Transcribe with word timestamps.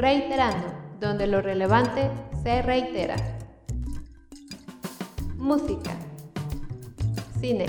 Reiterando, 0.00 0.66
donde 0.98 1.26
lo 1.26 1.42
relevante 1.42 2.10
se 2.42 2.62
reitera. 2.62 3.16
Música. 5.36 5.90
Cine. 7.38 7.66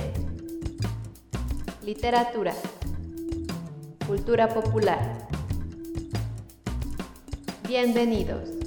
Literatura. 1.84 2.54
Cultura 4.08 4.48
popular. 4.48 5.28
Bienvenidos. 7.68 8.61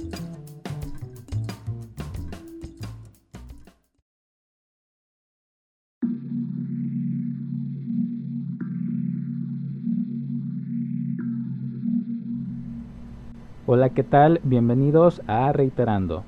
Hola, 13.67 13.89
¿qué 13.89 14.03
tal? 14.03 14.41
Bienvenidos 14.43 15.23
a 15.25 15.51
Reiterando. 15.51 16.23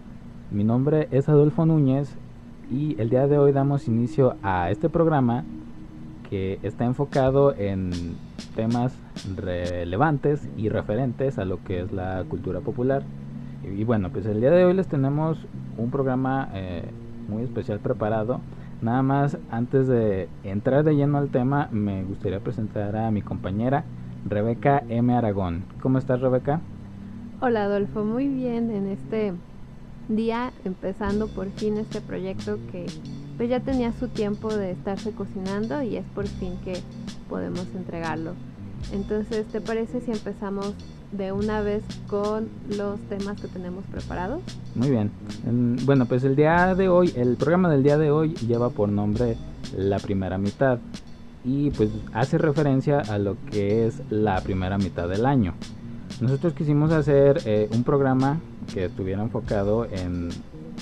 Mi 0.49 0.63
nombre 0.63 1.07
es 1.11 1.29
Adolfo 1.29 1.67
Núñez 1.67 2.17
y 2.71 2.99
el 2.99 3.11
día 3.11 3.27
de 3.27 3.37
hoy 3.37 3.51
damos 3.51 3.87
inicio 3.87 4.37
a 4.41 4.71
este 4.71 4.89
programa 4.89 5.43
que 6.31 6.57
está 6.63 6.85
enfocado 6.85 7.53
en 7.53 7.91
temas 8.55 8.97
relevantes 9.35 10.49
y 10.57 10.69
referentes 10.69 11.37
a 11.37 11.45
lo 11.45 11.63
que 11.63 11.81
es 11.81 11.91
la 11.91 12.23
cultura 12.27 12.61
popular. 12.61 13.03
Y, 13.63 13.83
bueno, 13.83 14.09
pues 14.09 14.25
el 14.25 14.41
día 14.41 14.49
de 14.49 14.65
hoy 14.65 14.73
les 14.73 14.87
tenemos 14.87 15.37
un 15.77 15.91
programa 15.91 16.49
eh, 16.55 16.89
muy 17.29 17.43
especial 17.43 17.77
preparado. 17.77 18.39
Nada 18.81 19.03
más, 19.03 19.37
antes 19.51 19.87
de 19.87 20.27
entrar 20.43 20.83
de 20.83 20.95
lleno 20.95 21.19
al 21.19 21.29
tema, 21.29 21.69
me 21.71 22.03
gustaría 22.03 22.39
presentar 22.39 22.95
a 22.95 23.11
mi 23.11 23.21
compañera 23.21 23.83
Rebeca 24.27 24.81
M. 24.89 25.13
Aragón. 25.13 25.65
¿Cómo 25.83 25.99
estás, 25.99 26.19
Rebeca? 26.19 26.61
Hola, 27.39 27.65
Adolfo. 27.65 28.03
Muy 28.03 28.27
bien 28.27 28.71
en 28.71 28.87
este 28.87 29.31
día, 30.09 30.51
empezando 30.65 31.27
por 31.27 31.51
fin 31.51 31.77
este 31.77 32.01
proyecto 32.01 32.57
que 32.71 32.87
pues 33.37 33.47
ya 33.47 33.59
tenía 33.59 33.93
su 33.93 34.07
tiempo 34.07 34.51
de 34.51 34.71
estarse 34.71 35.11
cocinando 35.11 35.83
y 35.83 35.97
es 35.97 36.05
por 36.15 36.25
fin 36.25 36.53
que 36.65 36.79
podemos 37.29 37.67
entregarlo. 37.75 38.31
Entonces, 38.91 39.45
¿te 39.45 39.61
parece 39.61 40.01
si 40.01 40.09
empezamos 40.09 40.73
de 41.11 41.31
una 41.31 41.61
vez 41.61 41.83
con 42.07 42.49
los 42.75 42.99
temas 43.01 43.39
que 43.39 43.47
tenemos 43.47 43.85
preparados? 43.91 44.41
Muy 44.73 44.89
bien. 44.89 45.11
Bueno, 45.85 46.07
pues 46.07 46.23
el 46.23 46.35
día 46.35 46.73
de 46.73 46.89
hoy, 46.89 47.13
el 47.15 47.35
programa 47.35 47.69
del 47.69 47.83
día 47.83 47.99
de 47.99 48.09
hoy 48.09 48.33
lleva 48.33 48.71
por 48.71 48.89
nombre 48.89 49.37
La 49.77 49.99
primera 49.99 50.39
mitad 50.39 50.79
y 51.45 51.69
pues 51.69 51.91
hace 52.13 52.39
referencia 52.39 52.99
a 52.99 53.19
lo 53.19 53.37
que 53.51 53.85
es 53.85 54.01
la 54.09 54.41
primera 54.41 54.79
mitad 54.79 55.07
del 55.07 55.27
año. 55.27 55.53
Nosotros 56.19 56.53
quisimos 56.53 56.91
hacer 56.91 57.41
eh, 57.45 57.69
un 57.71 57.83
programa 57.83 58.39
que 58.73 58.85
estuviera 58.85 59.21
enfocado 59.21 59.85
en 59.85 60.29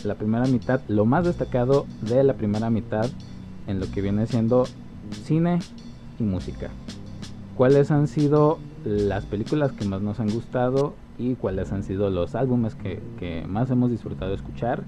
la 0.05 0.15
primera 0.15 0.45
mitad, 0.45 0.79
lo 0.87 1.05
más 1.05 1.25
destacado 1.25 1.85
de 2.01 2.23
la 2.23 2.35
primera 2.35 2.69
mitad 2.69 3.09
en 3.67 3.81
lo 3.81 3.91
que 3.91 4.01
viene 4.01 4.27
siendo 4.27 4.65
cine 5.25 5.59
y 6.19 6.23
música. 6.23 6.69
¿Cuáles 7.57 7.91
han 7.91 8.07
sido 8.07 8.59
las 8.85 9.25
películas 9.25 9.73
que 9.73 9.83
más 9.83 10.01
nos 10.01 10.21
han 10.21 10.29
gustado 10.29 10.93
y 11.17 11.35
cuáles 11.35 11.73
han 11.73 11.83
sido 11.83 12.09
los 12.09 12.33
álbumes 12.33 12.75
que, 12.75 13.43
más 13.45 13.69
hemos 13.69 13.91
disfrutado 13.91 14.33
escuchar? 14.33 14.83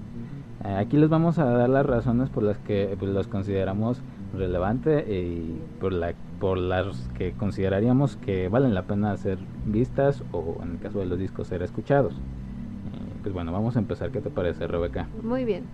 Eh, 0.64 0.74
aquí 0.76 0.96
les 0.96 1.08
vamos 1.08 1.38
a 1.38 1.44
dar 1.44 1.68
las 1.68 1.86
razones 1.86 2.28
por 2.30 2.42
las 2.42 2.58
que 2.58 2.94
pues, 2.98 3.10
los 3.10 3.28
consideramos 3.28 4.00
relevantes 4.36 5.08
y 5.08 5.56
por, 5.80 5.92
la, 5.92 6.14
por 6.40 6.58
las 6.58 7.08
que 7.16 7.32
consideraríamos 7.32 8.16
que 8.16 8.48
valen 8.48 8.74
la 8.74 8.82
pena 8.82 9.16
ser 9.16 9.38
vistas 9.64 10.22
o 10.32 10.58
en 10.62 10.72
el 10.72 10.78
caso 10.78 10.98
de 10.98 11.06
los 11.06 11.18
discos 11.18 11.48
ser 11.48 11.62
escuchados. 11.62 12.14
Pues 13.22 13.34
bueno, 13.34 13.52
vamos 13.52 13.76
a 13.76 13.78
empezar. 13.78 14.10
¿Qué 14.10 14.20
te 14.20 14.30
parece, 14.30 14.66
Rebeca? 14.66 15.08
Muy 15.22 15.44
bien. 15.44 15.64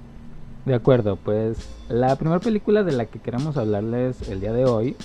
De 0.65 0.75
acuerdo, 0.75 1.17
pues 1.17 1.69
la 1.89 2.17
primera 2.17 2.41
película 2.41 2.83
de 2.83 2.93
la 2.93 3.05
que 3.05 3.19
queremos 3.19 3.59
hablarles 3.59 4.29
el 4.31 4.41
día 4.41 4.53
de 4.53 4.65
hoy 4.65 4.97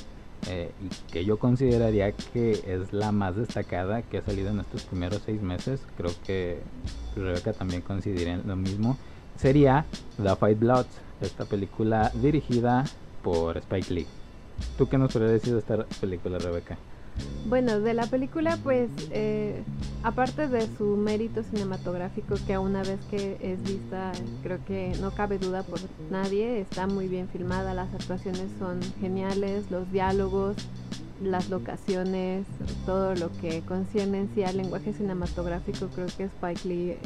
eh, 0.48 0.72
y 0.82 1.12
que 1.12 1.26
yo 1.26 1.38
consideraría 1.38 2.14
que 2.14 2.52
es 2.52 2.94
la 2.94 3.12
más 3.12 3.36
destacada 3.36 4.02
que 4.04 4.20
ha 4.20 4.22
salido 4.22 4.52
en 4.52 4.62
estos 4.62 4.84
primeros 4.86 5.22
seis 5.26 5.42
meses, 5.42 5.86
creo 5.98 6.12
que 6.26 6.60
Rebeca 7.18 7.52
también 7.52 7.82
considera 7.82 8.38
lo 8.38 8.56
mismo, 8.56 8.98
sería 9.40 9.86
The 10.22 10.36
Fight 10.36 10.60
Bloods, 10.60 10.90
esta 11.22 11.46
película 11.46 12.12
dirigida 12.16 12.84
por 13.24 13.58
Spike 13.58 13.94
Lee. 13.94 14.08
¿Tú 14.78 14.88
qué 14.90 14.98
nos 14.98 15.14
podrías 15.14 15.34
decir 15.34 15.54
de 15.54 15.60
esta 15.60 15.86
película, 16.02 16.38
Rebeca? 16.40 16.78
Bueno, 17.48 17.80
de 17.80 17.94
la 17.94 18.06
película, 18.06 18.58
pues, 18.64 18.90
eh, 19.12 19.64
aparte 20.04 20.48
de 20.48 20.68
su 20.78 20.96
mérito 20.96 21.44
cinematográfico, 21.44 22.36
que 22.46 22.58
una 22.58 22.84
vez 22.84 23.00
que 23.10 23.38
es 23.42 23.62
vista, 23.64 24.12
creo 24.44 24.64
que 24.66 24.94
no 25.02 25.12
cabe 25.12 25.38
duda 25.38 25.64
por 25.64 25.80
nadie, 26.10 26.62
está 26.62 26.88
muy 26.88 27.08
bien 27.08 27.28
filmada, 27.30 27.74
las 27.74 27.94
actuaciones 27.94 28.48
son 28.58 28.80
geniales, 29.02 29.70
los 29.72 29.92
diálogos, 29.92 30.56
las 31.22 31.50
locaciones, 31.50 32.46
todo 32.86 33.16
lo 33.16 33.30
que 33.42 33.62
concierne 33.62 34.20
en 34.22 34.30
sí 34.36 34.44
al 34.44 34.58
lenguaje 34.58 34.94
cinematográfico, 34.94 35.88
creo 35.88 36.08
que 36.16 36.26
Spike 36.26 36.68
Lee 36.68 36.98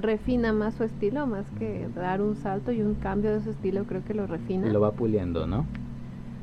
refina 0.00 0.52
más 0.52 0.74
su 0.74 0.84
estilo, 0.84 1.26
más 1.26 1.44
que 1.58 1.88
dar 1.94 2.20
un 2.20 2.36
salto 2.36 2.72
y 2.72 2.82
un 2.82 2.94
cambio 2.94 3.32
de 3.32 3.42
su 3.42 3.50
estilo, 3.50 3.84
creo 3.84 4.04
que 4.04 4.14
lo 4.14 4.26
refina. 4.26 4.68
Lo 4.68 4.80
va 4.80 4.92
puliendo, 4.92 5.46
¿no? 5.46 5.66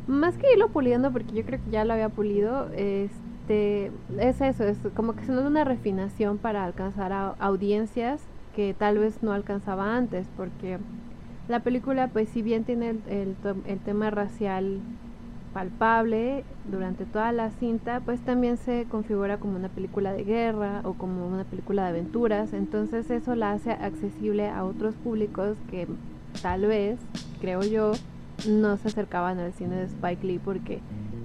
Más 0.08 0.38
que 0.38 0.54
irlo 0.54 0.70
puliendo, 0.70 1.12
porque 1.12 1.34
yo 1.34 1.44
creo 1.44 1.60
que 1.64 1.72
ya 1.72 1.86
lo 1.86 1.94
había 1.94 2.10
pulido, 2.10 2.70
este, 2.76 3.92
es 4.20 4.42
eso, 4.42 4.64
es 4.64 4.78
como 4.96 5.14
que 5.14 5.26
se 5.26 5.32
nos 5.32 5.44
da 5.44 5.50
una 5.50 5.64
refinación 5.64 6.38
para 6.38 6.66
alcanzar 6.66 7.14
a 7.14 7.30
audiencias 7.40 8.22
que 8.56 8.74
tal 8.74 8.98
vez 8.98 9.24
no 9.24 9.32
alcanzaba 9.32 9.96
antes, 9.96 10.28
porque 10.36 10.80
la 11.48 11.62
película, 11.62 12.08
pues 12.08 12.30
si 12.30 12.42
bien 12.42 12.64
tiene 12.64 12.96
el, 13.08 13.36
el, 13.66 13.80
tema 13.80 14.10
racial 14.10 14.80
palpable 15.54 16.44
durante 16.70 17.06
toda 17.06 17.32
la 17.32 17.52
cinta, 17.52 18.02
pues 18.02 18.22
también 18.22 18.58
se 18.58 18.86
configura 18.90 19.38
como 19.38 19.56
una 19.56 19.70
película 19.70 20.14
de 20.14 20.24
guerra 20.24 20.82
o 20.84 20.94
como 20.94 21.28
una 21.28 21.44
película 21.44 21.84
de 21.84 21.90
aventuras, 21.90 22.54
entonces 22.54 23.10
eso 23.12 23.36
la 23.36 23.52
hace 23.52 23.72
accesible 23.72 24.50
a 24.50 24.64
otros 24.64 24.96
públicos 24.96 25.58
que 25.70 25.88
tal 26.42 26.66
vez, 26.66 27.00
creo 27.40 27.62
yo, 27.64 27.92
no 28.48 28.78
se 28.78 28.88
acercaban 28.88 29.40
al 29.40 29.54
cine 29.54 29.76
de 29.76 29.84
Spike 29.86 30.26
Lee 30.26 30.40
porque 30.44 30.80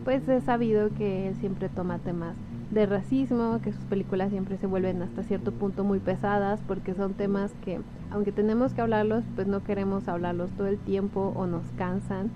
pues 0.05 0.29
es 0.29 0.45
sabido 0.45 0.91
que 0.95 1.29
él 1.29 1.37
siempre 1.37 1.69
toma 1.69 1.99
temas 1.99 2.35
de 2.71 2.85
racismo, 2.87 3.61
que 3.63 3.73
sus 3.73 3.85
películas 3.85 4.31
siempre 4.31 4.59
se 4.59 4.67
vuelven 4.67 5.03
hasta 5.03 5.23
cierto 5.23 5.53
punto 5.53 5.85
muy 5.85 6.01
pesadas 6.01 6.61
porque 6.67 6.95
son 6.95 7.15
temas 7.15 7.53
que 7.65 7.81
aunque 8.11 8.33
tenemos 8.33 8.73
que 8.73 8.81
hablarlos, 8.81 9.25
pues 9.35 9.47
no 9.47 9.63
queremos 9.63 10.09
hablarlos 10.09 10.51
todo 10.53 10.67
el 10.67 10.79
tiempo 10.79 11.33
o 11.37 11.47
nos 11.47 11.65
cansan. 11.77 12.31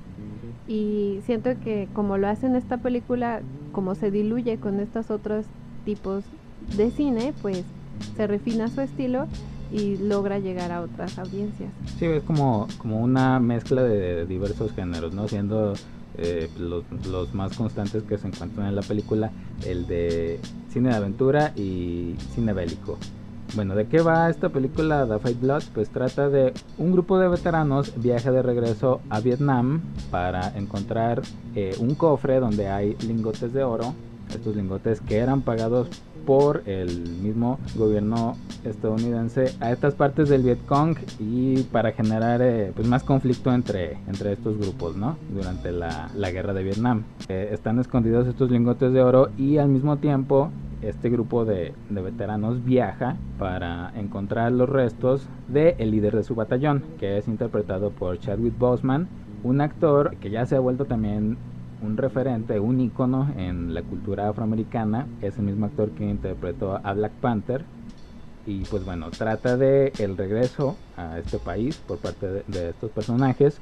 Y 0.70 1.18
siento 1.26 1.50
que 1.64 1.88
como 1.92 2.16
lo 2.16 2.28
hace 2.28 2.46
en 2.46 2.54
esta 2.54 2.76
película, 2.76 3.42
como 3.72 3.96
se 3.96 4.12
diluye 4.12 4.58
con 4.58 4.78
estos 4.78 5.10
otros 5.10 5.44
tipos 5.84 6.22
de 6.76 6.92
cine, 6.92 7.34
pues 7.42 7.64
se 8.16 8.28
refina 8.28 8.68
su 8.68 8.80
estilo 8.80 9.26
y 9.72 9.96
logra 9.96 10.38
llegar 10.38 10.70
a 10.70 10.80
otras 10.80 11.18
audiencias. 11.18 11.72
Sí, 11.98 12.04
es 12.04 12.22
como, 12.22 12.68
como 12.78 13.00
una 13.00 13.40
mezcla 13.40 13.82
de 13.82 14.26
diversos 14.26 14.70
géneros, 14.70 15.12
¿no? 15.12 15.26
Siendo 15.26 15.74
eh, 16.16 16.48
los, 16.56 16.84
los, 17.04 17.34
más 17.34 17.56
constantes 17.56 18.04
que 18.04 18.16
se 18.16 18.28
encuentran 18.28 18.68
en 18.68 18.76
la 18.76 18.82
película, 18.82 19.32
el 19.66 19.88
de 19.88 20.38
cine 20.68 20.90
de 20.90 20.94
aventura 20.94 21.52
y 21.56 22.14
cine 22.32 22.52
bélico. 22.52 22.96
Bueno, 23.56 23.74
¿de 23.74 23.86
qué 23.86 24.00
va 24.00 24.30
esta 24.30 24.48
película 24.48 25.06
The 25.06 25.18
Fight 25.18 25.40
Blood? 25.40 25.62
Pues 25.74 25.90
trata 25.90 26.28
de 26.28 26.52
un 26.78 26.92
grupo 26.92 27.18
de 27.18 27.28
veteranos 27.28 27.92
viaja 27.96 28.30
de 28.30 28.42
regreso 28.42 29.00
a 29.10 29.20
Vietnam 29.20 29.80
para 30.10 30.56
encontrar 30.56 31.22
eh, 31.56 31.74
un 31.80 31.96
cofre 31.96 32.38
donde 32.38 32.68
hay 32.68 32.96
lingotes 33.06 33.52
de 33.52 33.64
oro, 33.64 33.92
estos 34.32 34.54
lingotes 34.54 35.00
que 35.00 35.16
eran 35.16 35.42
pagados 35.42 35.88
por 36.24 36.62
el 36.66 37.08
mismo 37.22 37.58
gobierno 37.74 38.36
estadounidense 38.62 39.56
a 39.58 39.72
estas 39.72 39.94
partes 39.94 40.28
del 40.28 40.42
Vietcong 40.42 40.96
y 41.18 41.64
para 41.64 41.90
generar 41.90 42.42
eh, 42.42 42.72
pues 42.74 42.86
más 42.86 43.02
conflicto 43.02 43.52
entre, 43.52 43.98
entre 44.06 44.32
estos 44.32 44.58
grupos 44.58 44.96
¿no? 44.96 45.16
durante 45.34 45.72
la, 45.72 46.08
la 46.14 46.30
guerra 46.30 46.52
de 46.52 46.62
Vietnam. 46.62 47.02
Eh, 47.28 47.48
están 47.52 47.80
escondidos 47.80 48.28
estos 48.28 48.48
lingotes 48.48 48.92
de 48.92 49.02
oro 49.02 49.30
y 49.36 49.58
al 49.58 49.68
mismo 49.68 49.96
tiempo 49.96 50.50
este 50.82 51.10
grupo 51.10 51.44
de, 51.44 51.74
de 51.88 52.00
veteranos 52.00 52.64
viaja 52.64 53.16
para 53.38 53.92
encontrar 53.96 54.52
los 54.52 54.68
restos 54.68 55.28
del 55.48 55.74
el 55.78 55.90
líder 55.90 56.16
de 56.16 56.24
su 56.24 56.34
batallón, 56.34 56.82
que 56.98 57.18
es 57.18 57.28
interpretado 57.28 57.90
por 57.90 58.18
Chadwick 58.18 58.58
Boseman, 58.58 59.08
un 59.42 59.60
actor 59.60 60.16
que 60.16 60.30
ya 60.30 60.46
se 60.46 60.56
ha 60.56 60.60
vuelto 60.60 60.84
también 60.84 61.38
un 61.82 61.96
referente, 61.96 62.60
un 62.60 62.80
icono 62.80 63.32
en 63.36 63.74
la 63.74 63.82
cultura 63.82 64.28
afroamericana. 64.28 65.06
Es 65.22 65.38
el 65.38 65.44
mismo 65.44 65.66
actor 65.66 65.90
que 65.90 66.04
interpretó 66.04 66.80
a 66.82 66.92
Black 66.92 67.12
Panther. 67.12 67.64
Y 68.46 68.64
pues 68.64 68.84
bueno, 68.84 69.10
trata 69.10 69.56
de 69.56 69.92
el 69.98 70.16
regreso 70.16 70.76
a 70.96 71.18
este 71.18 71.38
país 71.38 71.76
por 71.86 71.98
parte 71.98 72.44
de, 72.46 72.70
estos 72.70 72.90
personajes 72.90 73.60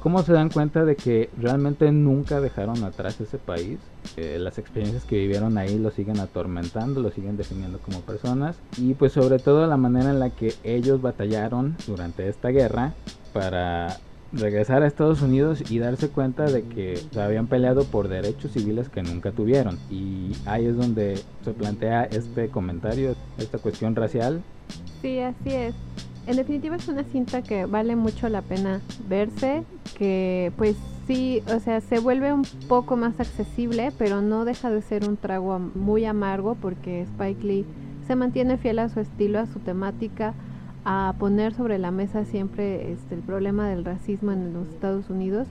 cómo 0.00 0.22
se 0.22 0.32
dan 0.32 0.48
cuenta 0.48 0.84
de 0.84 0.96
que 0.96 1.30
realmente 1.38 1.90
nunca 1.92 2.40
dejaron 2.40 2.82
atrás 2.84 3.20
ese 3.20 3.38
país. 3.38 3.78
las 4.16 4.58
experiencias 4.58 5.04
que 5.04 5.16
vivieron 5.16 5.58
ahí 5.58 5.78
lo 5.78 5.90
siguen 5.90 6.18
atormentando, 6.20 7.00
lo 7.00 7.10
siguen 7.10 7.36
definiendo 7.36 7.78
como 7.78 8.00
personas. 8.00 8.56
Y 8.76 8.94
pues 8.94 9.12
sobre 9.12 9.38
todo 9.38 9.66
la 9.66 9.76
manera 9.76 10.10
en 10.10 10.20
la 10.20 10.30
que 10.30 10.54
ellos 10.64 11.00
batallaron 11.02 11.76
durante 11.86 12.28
esta 12.28 12.48
guerra 12.48 12.94
para 13.32 13.98
regresar 14.32 14.82
a 14.82 14.86
Estados 14.86 15.22
Unidos 15.22 15.70
y 15.70 15.78
darse 15.78 16.08
cuenta 16.08 16.44
de 16.44 16.62
que 16.62 16.96
se 16.96 17.20
habían 17.20 17.46
peleado 17.46 17.84
por 17.84 18.08
derechos 18.08 18.52
civiles 18.52 18.88
que 18.88 19.02
nunca 19.02 19.32
tuvieron. 19.32 19.78
Y 19.90 20.32
ahí 20.46 20.66
es 20.66 20.76
donde 20.76 21.18
se 21.44 21.52
plantea 21.52 22.04
este 22.04 22.48
comentario, 22.48 23.14
esta 23.38 23.58
cuestión 23.58 23.94
racial. 23.94 24.42
Sí, 25.00 25.20
así 25.20 25.50
es. 25.50 25.74
En 26.26 26.36
definitiva 26.36 26.76
es 26.76 26.86
una 26.88 27.04
cinta 27.04 27.42
que 27.42 27.64
vale 27.64 27.96
mucho 27.96 28.28
la 28.28 28.42
pena 28.42 28.82
verse, 29.08 29.62
que 29.96 30.52
pues 30.56 30.76
sí, 31.06 31.42
o 31.54 31.58
sea, 31.60 31.80
se 31.80 31.98
vuelve 31.98 32.32
un 32.32 32.42
poco 32.68 32.96
más 32.96 33.18
accesible, 33.18 33.92
pero 33.98 34.20
no 34.20 34.44
deja 34.44 34.70
de 34.70 34.82
ser 34.82 35.08
un 35.08 35.16
trago 35.16 35.58
muy 35.58 36.04
amargo 36.04 36.56
porque 36.60 37.02
Spike 37.02 37.44
Lee 37.44 37.66
se 38.06 38.16
mantiene 38.16 38.56
fiel 38.56 38.78
a 38.78 38.88
su 38.88 39.00
estilo, 39.00 39.38
a 39.38 39.46
su 39.46 39.58
temática, 39.58 40.34
a 40.84 41.14
poner 41.18 41.54
sobre 41.54 41.78
la 41.78 41.90
mesa 41.90 42.24
siempre 42.24 42.92
este, 42.92 43.14
el 43.14 43.20
problema 43.20 43.68
del 43.68 43.84
racismo 43.84 44.32
en 44.32 44.52
los 44.52 44.68
Estados 44.68 45.10
Unidos. 45.10 45.46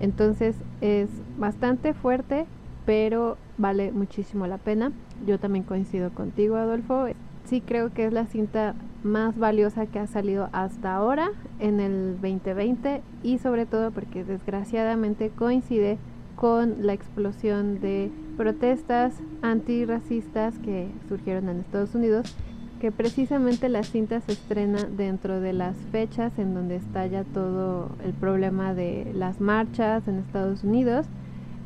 Entonces 0.00 0.56
es 0.80 1.08
bastante 1.38 1.94
fuerte, 1.94 2.46
pero 2.84 3.36
vale 3.58 3.92
muchísimo 3.92 4.46
la 4.46 4.58
pena. 4.58 4.92
Yo 5.26 5.38
también 5.38 5.64
coincido 5.64 6.10
contigo, 6.10 6.56
Adolfo. 6.56 7.06
Sí 7.44 7.60
creo 7.60 7.92
que 7.92 8.06
es 8.06 8.12
la 8.12 8.26
cinta 8.26 8.74
más 9.02 9.38
valiosa 9.38 9.86
que 9.86 9.98
ha 9.98 10.06
salido 10.06 10.48
hasta 10.52 10.94
ahora 10.94 11.30
en 11.58 11.80
el 11.80 12.18
2020 12.20 13.02
y 13.22 13.38
sobre 13.38 13.66
todo 13.66 13.90
porque 13.90 14.24
desgraciadamente 14.24 15.30
coincide 15.30 15.98
con 16.36 16.86
la 16.86 16.92
explosión 16.92 17.80
de 17.80 18.10
protestas 18.36 19.14
antirracistas 19.42 20.58
que 20.58 20.88
surgieron 21.08 21.48
en 21.48 21.60
Estados 21.60 21.94
Unidos, 21.94 22.34
que 22.80 22.90
precisamente 22.90 23.68
la 23.68 23.84
cinta 23.84 24.20
se 24.20 24.32
estrena 24.32 24.84
dentro 24.84 25.40
de 25.40 25.52
las 25.52 25.76
fechas 25.92 26.36
en 26.38 26.54
donde 26.54 26.76
estalla 26.76 27.22
todo 27.24 27.90
el 28.04 28.12
problema 28.12 28.74
de 28.74 29.12
las 29.14 29.40
marchas 29.40 30.08
en 30.08 30.18
Estados 30.18 30.64
Unidos. 30.64 31.06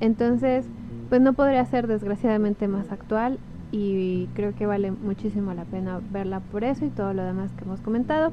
Entonces, 0.00 0.66
pues 1.08 1.22
no 1.22 1.32
podría 1.32 1.64
ser 1.64 1.86
desgraciadamente 1.86 2.68
más 2.68 2.90
actual 2.92 3.38
y 3.76 4.28
creo 4.34 4.54
que 4.54 4.64
vale 4.64 4.90
muchísimo 4.90 5.52
la 5.52 5.64
pena 5.64 6.00
verla 6.10 6.40
por 6.40 6.64
eso 6.64 6.86
y 6.86 6.88
todo 6.88 7.12
lo 7.12 7.22
demás 7.22 7.50
que 7.52 7.64
hemos 7.64 7.80
comentado. 7.80 8.32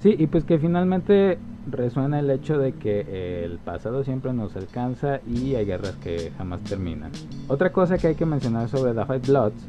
Sí, 0.00 0.14
y 0.18 0.26
pues 0.26 0.44
que 0.44 0.58
finalmente 0.58 1.38
resuena 1.70 2.20
el 2.20 2.30
hecho 2.30 2.58
de 2.58 2.72
que 2.72 3.44
el 3.44 3.58
pasado 3.58 4.02
siempre 4.04 4.32
nos 4.32 4.56
alcanza 4.56 5.20
y 5.26 5.54
hay 5.56 5.66
guerras 5.66 5.96
que 5.96 6.32
jamás 6.38 6.62
terminan. 6.62 7.10
Otra 7.48 7.70
cosa 7.70 7.98
que 7.98 8.08
hay 8.08 8.14
que 8.14 8.24
mencionar 8.24 8.68
sobre 8.68 8.94
The 8.94 9.04
Five 9.04 9.22
Bloods 9.26 9.66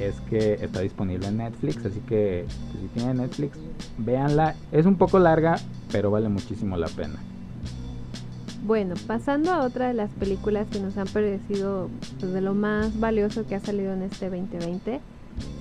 es 0.00 0.20
que 0.22 0.54
está 0.54 0.80
disponible 0.80 1.28
en 1.28 1.38
Netflix, 1.38 1.84
así 1.86 2.00
que 2.00 2.44
si 2.72 2.88
tienen 2.88 3.18
Netflix, 3.18 3.58
véanla. 3.98 4.54
Es 4.72 4.84
un 4.84 4.96
poco 4.96 5.18
larga, 5.18 5.56
pero 5.90 6.10
vale 6.10 6.28
muchísimo 6.28 6.76
la 6.76 6.88
pena. 6.88 7.16
Bueno, 8.66 8.96
pasando 9.06 9.52
a 9.52 9.62
otra 9.62 9.86
de 9.86 9.94
las 9.94 10.10
películas 10.10 10.66
que 10.66 10.80
nos 10.80 10.96
han 10.96 11.06
parecido 11.06 11.88
pues, 12.18 12.32
de 12.32 12.40
lo 12.40 12.52
más 12.52 12.98
valioso 12.98 13.46
que 13.46 13.54
ha 13.54 13.60
salido 13.60 13.92
en 13.92 14.02
este 14.02 14.28
2020, 14.28 15.00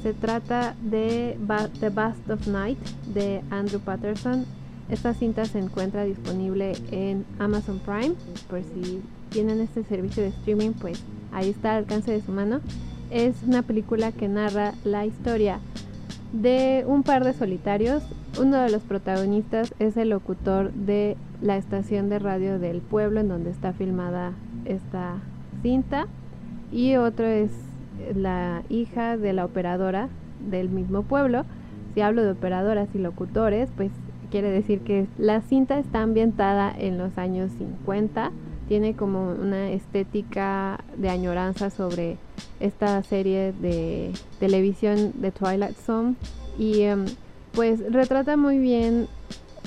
se 0.02 0.14
trata 0.14 0.76
de 0.82 1.38
The 1.80 1.90
Bust 1.90 2.28
of 2.32 2.48
Night 2.48 2.80
de 3.14 3.44
Andrew 3.52 3.80
Patterson. 3.80 4.46
Esta 4.90 5.14
cinta 5.14 5.46
se 5.46 5.60
encuentra 5.60 6.04
disponible 6.04 6.74
en 6.90 7.28
Amazon 7.38 7.78
Prime, 7.78 8.16
por 8.50 8.64
si 8.64 9.04
tienen 9.30 9.62
este 9.62 9.84
servicio 9.84 10.24
de 10.24 10.30
streaming, 10.30 10.72
pues 10.72 11.04
ahí 11.32 11.52
está 11.52 11.74
al 11.74 11.84
alcance 11.84 12.12
de 12.12 12.22
su 12.22 12.32
mano. 12.32 12.60
Es 13.12 13.36
una 13.46 13.62
película 13.62 14.14
que 14.14 14.28
narra 14.28 14.74
la 14.84 15.06
historia 15.06 15.60
de 16.34 16.84
un 16.88 17.04
par 17.04 17.24
de 17.24 17.34
solitarios. 17.34 18.02
Uno 18.38 18.58
de 18.58 18.70
los 18.70 18.84
protagonistas 18.84 19.74
es 19.80 19.96
el 19.96 20.10
locutor 20.10 20.74
de 20.74 21.16
la 21.42 21.56
estación 21.56 22.10
de 22.10 22.20
radio 22.20 22.60
del 22.60 22.82
pueblo 22.82 23.22
en 23.22 23.30
donde 23.30 23.50
está 23.50 23.72
filmada 23.72 24.34
esta 24.66 25.20
cinta 25.62 26.08
y 26.70 26.98
otro 26.98 27.26
es 27.26 27.50
la 28.14 28.64
hija 28.68 29.16
de 29.16 29.32
la 29.32 29.46
operadora 29.46 30.10
del 30.50 30.68
mismo 30.68 31.04
pueblo. 31.04 31.46
Si 31.94 32.02
hablo 32.02 32.24
de 32.24 32.32
operadoras 32.32 32.90
y 32.94 32.98
locutores, 32.98 33.70
pues 33.78 33.92
quiere 34.32 34.52
decir 34.52 34.82
que 34.82 35.08
la 35.18 35.40
cinta 35.40 35.80
está 35.80 36.02
ambientada 36.02 36.74
en 36.78 36.98
los 36.98 37.18
años 37.18 37.52
50, 37.58 38.32
tiene 38.68 38.96
como 38.96 39.32
una 39.32 39.70
estética 39.70 40.84
de 40.98 41.10
añoranza 41.10 41.70
sobre 41.70 42.18
esta 42.60 43.02
serie 43.04 43.54
de 43.54 44.12
televisión 44.42 45.14
de 45.22 45.32
Twilight 45.32 45.78
Zone 45.78 46.16
y 46.58 46.82
em, 46.82 47.06
pues 47.56 47.80
retrata 47.92 48.38
muy 48.38 48.60
bien 48.60 49.08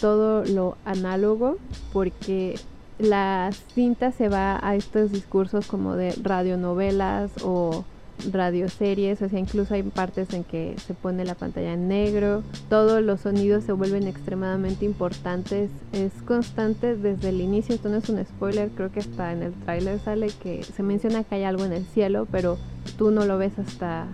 todo 0.00 0.44
lo 0.44 0.76
análogo 0.84 1.56
porque 1.92 2.56
la 2.98 3.50
cinta 3.74 4.12
se 4.12 4.28
va 4.28 4.58
a 4.62 4.76
estos 4.76 5.10
discursos 5.10 5.66
como 5.66 5.94
de 5.94 6.14
radionovelas 6.22 7.30
o 7.42 7.84
radioseries, 8.32 9.22
o 9.22 9.28
sea, 9.28 9.38
incluso 9.38 9.74
hay 9.74 9.84
partes 9.84 10.32
en 10.32 10.42
que 10.42 10.74
se 10.84 10.92
pone 10.92 11.24
la 11.24 11.36
pantalla 11.36 11.72
en 11.72 11.86
negro, 11.86 12.42
todos 12.68 13.00
los 13.00 13.20
sonidos 13.20 13.62
se 13.62 13.72
vuelven 13.72 14.08
extremadamente 14.08 14.84
importantes, 14.84 15.70
es 15.92 16.12
constante 16.26 16.96
desde 16.96 17.28
el 17.28 17.40
inicio, 17.40 17.76
esto 17.76 17.88
no 17.88 17.98
es 17.98 18.08
un 18.08 18.24
spoiler, 18.24 18.70
creo 18.70 18.90
que 18.90 19.00
hasta 19.00 19.32
en 19.32 19.44
el 19.44 19.52
tráiler 19.52 20.00
sale 20.00 20.28
que 20.42 20.64
se 20.64 20.82
menciona 20.82 21.22
que 21.22 21.36
hay 21.36 21.44
algo 21.44 21.64
en 21.64 21.72
el 21.72 21.84
cielo, 21.86 22.26
pero 22.30 22.58
tú 22.96 23.12
no 23.12 23.24
lo 23.24 23.38
ves 23.38 23.56
hasta 23.58 24.08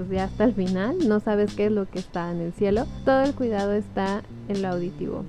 pues 0.00 0.08
ya 0.12 0.24
hasta 0.24 0.44
el 0.44 0.54
final, 0.54 0.96
no 1.06 1.20
sabes 1.20 1.54
qué 1.54 1.66
es 1.66 1.72
lo 1.72 1.84
que 1.84 1.98
está 1.98 2.30
en 2.30 2.40
el 2.40 2.54
cielo, 2.54 2.86
todo 3.04 3.20
el 3.20 3.34
cuidado 3.34 3.72
está 3.72 4.22
en 4.48 4.62
lo 4.62 4.68
auditivo. 4.68 5.24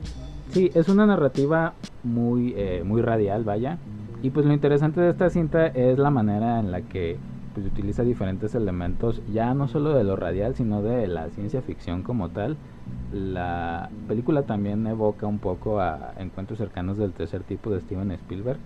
Sí, 0.51 0.71
es 0.73 0.87
una 0.87 1.05
narrativa 1.05 1.73
muy, 2.03 2.53
eh, 2.55 2.81
muy 2.85 3.01
radial, 3.01 3.43
vaya. 3.43 3.79
Y 4.23 4.29
pues 4.29 4.45
lo 4.45 4.53
interesante 4.53 5.01
de 5.01 5.09
esta 5.09 5.29
cinta 5.29 5.67
es 5.67 5.99
la 5.99 6.09
manera 6.09 6.61
en 6.61 6.71
la 6.71 6.83
que 6.83 7.17
pues, 7.53 7.65
utiliza 7.65 8.03
diferentes 8.03 8.55
elementos, 8.55 9.21
ya 9.33 9.53
no 9.53 9.67
solo 9.67 9.93
de 9.93 10.05
lo 10.05 10.15
radial, 10.15 10.55
sino 10.55 10.81
de 10.81 11.05
la 11.07 11.29
ciencia 11.31 11.61
ficción 11.61 12.01
como 12.01 12.29
tal. 12.29 12.55
La 13.11 13.89
película 14.07 14.43
también 14.43 14.87
evoca 14.87 15.27
un 15.27 15.39
poco 15.39 15.81
a 15.81 16.13
encuentros 16.17 16.59
cercanos 16.59 16.97
del 16.97 17.11
tercer 17.11 17.43
tipo 17.43 17.71
de 17.71 17.81
Steven 17.81 18.11
Spielberg. 18.11 18.59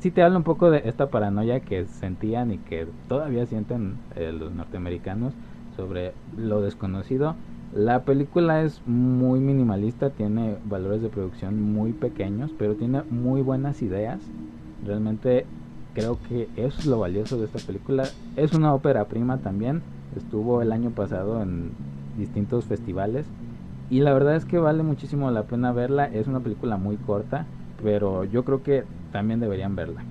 Sí 0.00 0.12
te 0.12 0.22
habla 0.22 0.38
un 0.38 0.44
poco 0.44 0.70
de 0.70 0.82
esta 0.84 1.10
paranoia 1.10 1.58
que 1.58 1.84
sentían 1.86 2.52
y 2.52 2.58
que 2.58 2.86
todavía 3.08 3.46
sienten 3.46 3.96
eh, 4.14 4.32
los 4.32 4.52
norteamericanos 4.52 5.34
sobre 5.76 6.12
lo 6.36 6.60
desconocido. 6.60 7.34
La 7.74 8.04
película 8.04 8.62
es 8.62 8.80
muy 8.86 9.40
minimalista, 9.40 10.10
tiene 10.10 10.56
valores 10.64 11.02
de 11.02 11.08
producción 11.08 11.60
muy 11.60 11.92
pequeños, 11.92 12.52
pero 12.56 12.76
tiene 12.76 13.02
muy 13.10 13.42
buenas 13.42 13.82
ideas. 13.82 14.20
Realmente 14.86 15.46
creo 15.94 16.16
que 16.28 16.48
eso 16.56 16.78
es 16.78 16.86
lo 16.86 17.00
valioso 17.00 17.36
de 17.36 17.46
esta 17.46 17.58
película. 17.58 18.04
Es 18.36 18.54
una 18.54 18.74
ópera 18.74 19.06
prima 19.06 19.38
también. 19.38 19.82
Estuvo 20.16 20.62
el 20.62 20.70
año 20.70 20.90
pasado 20.90 21.42
en 21.42 21.72
distintos 22.16 22.66
festivales. 22.66 23.26
Y 23.90 24.00
la 24.00 24.12
verdad 24.12 24.36
es 24.36 24.44
que 24.44 24.58
vale 24.58 24.84
muchísimo 24.84 25.28
la 25.32 25.42
pena 25.42 25.72
verla. 25.72 26.06
Es 26.06 26.28
una 26.28 26.38
película 26.38 26.76
muy 26.76 26.96
corta, 26.98 27.46
pero 27.82 28.22
yo 28.24 28.44
creo 28.44 28.62
que 28.62 28.84
también 29.12 29.40
deberían 29.40 29.76
verla. 29.76 30.02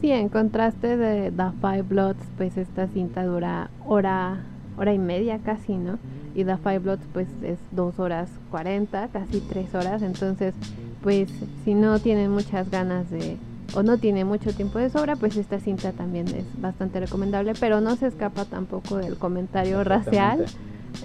Sí, 0.00 0.10
en 0.10 0.28
contraste 0.28 0.96
de 0.96 1.30
The 1.30 1.50
Five 1.60 1.82
Bloods, 1.82 2.24
pues 2.36 2.56
esta 2.56 2.88
cinta 2.88 3.24
dura 3.24 3.70
hora 3.86 4.40
hora 4.76 4.92
y 4.92 4.98
media 4.98 5.38
casi, 5.38 5.74
¿no? 5.74 5.98
Y 6.34 6.44
The 6.44 6.56
Five 6.56 6.80
Bloods 6.80 7.06
pues 7.12 7.28
es 7.42 7.58
dos 7.70 7.98
horas 7.98 8.28
cuarenta, 8.50 9.08
casi 9.08 9.40
tres 9.40 9.74
horas, 9.74 10.02
entonces 10.02 10.54
pues 11.02 11.28
si 11.64 11.74
no 11.74 11.98
tienen 12.00 12.30
muchas 12.30 12.70
ganas 12.70 13.10
de 13.10 13.36
o 13.74 13.82
no 13.82 13.98
tiene 13.98 14.24
mucho 14.24 14.52
tiempo 14.52 14.78
de 14.78 14.90
sobra, 14.90 15.16
pues 15.16 15.36
esta 15.36 15.58
cinta 15.58 15.92
también 15.92 16.28
es 16.28 16.44
bastante 16.60 17.00
recomendable, 17.00 17.54
pero 17.58 17.80
no 17.80 17.96
se 17.96 18.06
escapa 18.06 18.44
tampoco 18.44 18.96
del 18.96 19.16
comentario 19.16 19.82
racial. 19.84 20.46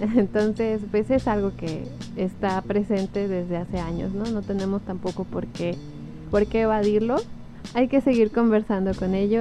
Entonces, 0.16 0.80
pues 0.90 1.10
es 1.10 1.26
algo 1.26 1.52
que 1.56 1.84
está 2.16 2.62
presente 2.62 3.26
desde 3.26 3.56
hace 3.56 3.80
años, 3.80 4.12
¿no? 4.12 4.24
No 4.24 4.42
tenemos 4.42 4.82
tampoco 4.82 5.24
por 5.24 5.46
qué, 5.48 5.76
por 6.30 6.46
qué 6.46 6.62
evadirlo. 6.62 7.16
Hay 7.74 7.88
que 7.88 8.00
seguir 8.00 8.30
conversando 8.30 8.94
con 8.94 9.14
ello 9.14 9.40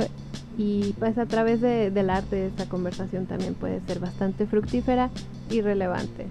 y 0.58 0.94
pues 1.00 1.18
a 1.18 1.26
través 1.26 1.62
de, 1.62 1.90
del 1.90 2.10
arte 2.10 2.48
esta 2.48 2.66
conversación 2.68 3.26
también 3.26 3.54
puede 3.54 3.80
ser 3.82 4.00
bastante 4.00 4.46
fructífera 4.46 5.10
y 5.50 5.62
relevante. 5.62 6.28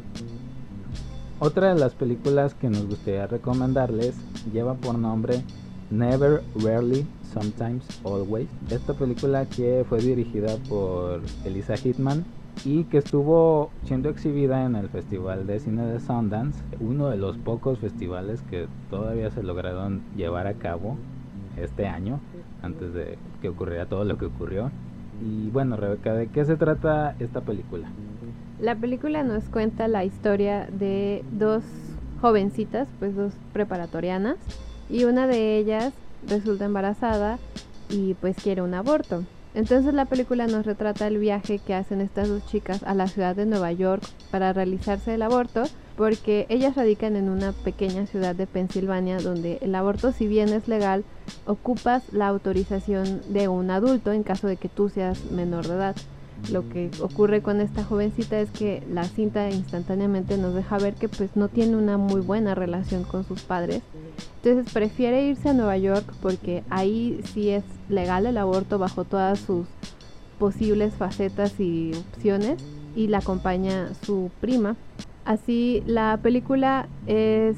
Otra 1.41 1.73
de 1.73 1.81
las 1.81 1.93
películas 1.95 2.55
que 2.55 2.69
nos 2.69 2.87
gustaría 2.87 3.27
recomendarles 3.27 4.15
lleva 4.53 4.75
por 4.75 4.99
nombre 4.99 5.43
Never, 5.91 6.43
Rarely, 6.57 7.07
Sometimes, 7.33 7.85
Always. 8.05 8.49
Esta 8.71 8.95
película 8.95 9.47
que 9.47 9.85
fue 9.89 10.01
dirigida 10.01 10.57
por 10.69 11.23
Elisa 11.45 11.77
Hitman 11.77 12.25
y 12.65 12.85
que 12.85 12.99
estuvo 12.99 13.71
siendo 13.85 14.09
exhibida 14.09 14.65
en 14.65 14.77
el 14.77 14.89
Festival 14.89 15.47
de 15.47 15.61
Cine 15.61 15.87
de 15.87 16.01
Sundance, 16.01 16.63
uno 16.81 17.09
de 17.09 17.17
los 17.17 17.37
pocos 17.39 17.79
festivales 17.79 18.43
que 18.51 18.67
todavía 18.91 19.31
se 19.31 19.43
lograron 19.43 20.03
llevar 20.17 20.47
a 20.47 20.55
cabo 20.55 20.97
este 21.57 21.87
año, 21.87 22.21
antes 22.63 22.93
de 22.93 23.19
que 23.41 23.49
ocurriera 23.49 23.87
todo 23.87 24.05
lo 24.05 24.19
que 24.19 24.27
ocurrió. 24.27 24.71
Y 25.23 25.51
bueno, 25.51 25.77
Rebeca, 25.77 26.15
¿de 26.15 26.29
qué 26.29 26.45
se 26.45 26.57
trata 26.57 27.17
esta 27.19 27.41
película? 27.41 27.89
La 28.61 28.75
película 28.75 29.23
nos 29.23 29.45
cuenta 29.45 29.89
la 29.89 30.05
historia 30.05 30.69
de 30.71 31.25
dos 31.33 31.65
jovencitas, 32.21 32.89
pues 32.99 33.15
dos 33.15 33.33
preparatorianas, 33.53 34.37
y 34.91 35.05
una 35.05 35.27
de 35.27 35.59
ellas 35.59 35.93
resulta 36.27 36.65
embarazada 36.65 37.39
y 37.91 38.15
pues 38.15 38.37
quiere 38.37 38.63
un 38.63 38.75
aborto. 38.75 39.23
Entonces 39.59 39.93
la 39.93 40.05
película 40.05 40.47
nos 40.47 40.65
retrata 40.65 41.09
el 41.09 41.19
viaje 41.19 41.59
que 41.59 41.75
hacen 41.75 42.01
estas 42.01 42.29
dos 42.29 42.47
chicas 42.47 42.85
a 42.85 42.95
la 42.95 43.09
ciudad 43.09 43.35
de 43.35 43.45
Nueva 43.45 43.73
York 43.73 44.05
para 44.31 44.53
realizarse 44.53 45.15
el 45.15 45.23
aborto, 45.23 45.65
porque 45.97 46.47
ellas 46.49 46.77
radican 46.77 47.17
en 47.17 47.29
una 47.29 47.51
pequeña 47.51 48.07
ciudad 48.07 48.37
de 48.37 48.47
Pensilvania 48.47 49.19
donde 49.19 49.59
el 49.61 49.75
aborto 49.75 50.13
si 50.13 50.29
bien 50.29 50.51
es 50.51 50.69
legal, 50.69 51.03
ocupas 51.45 52.05
la 52.13 52.29
autorización 52.29 53.21
de 53.31 53.49
un 53.49 53.73
adulto 53.73 54.13
en 54.13 54.23
caso 54.23 54.47
de 54.47 54.59
que 54.59 54.69
tú 54.69 54.91
seas 54.91 55.25
menor 55.33 55.67
de 55.67 55.75
edad. 55.75 55.97
Lo 56.53 56.69
que 56.69 56.93
ocurre 57.01 57.43
con 57.43 57.61
esta 57.61 57.83
jovencita 57.83 58.39
es 58.39 58.51
que 58.51 58.85
la 58.89 59.03
cinta 59.03 59.51
instantáneamente 59.51 60.39
nos 60.39 60.55
deja 60.55 60.79
ver 60.79 60.95
que 60.95 61.09
pues 61.09 61.35
no 61.35 61.49
tiene 61.49 61.75
una 61.75 61.99
muy 61.99 62.21
buena 62.21 62.55
relación 62.55 63.03
con 63.03 63.25
sus 63.25 63.43
padres. 63.43 63.83
Prefiere 64.73 65.25
irse 65.25 65.49
a 65.49 65.53
Nueva 65.53 65.77
York 65.79 66.13
porque 66.21 66.63
ahí 66.71 67.21
sí 67.33 67.51
es 67.51 67.65
legal 67.89 68.27
el 68.27 68.39
aborto 68.39 68.79
bajo 68.79 69.05
todas 69.05 69.39
sus 69.39 69.67
posibles 70.39 70.95
facetas 70.95 71.59
y 71.59 71.93
opciones 72.15 72.63
y 72.95 73.09
la 73.09 73.19
acompaña 73.19 73.95
su 74.05 74.31
prima. 74.41 74.77
Así 75.25 75.83
la 75.87 76.19
película 76.23 76.89
es 77.07 77.57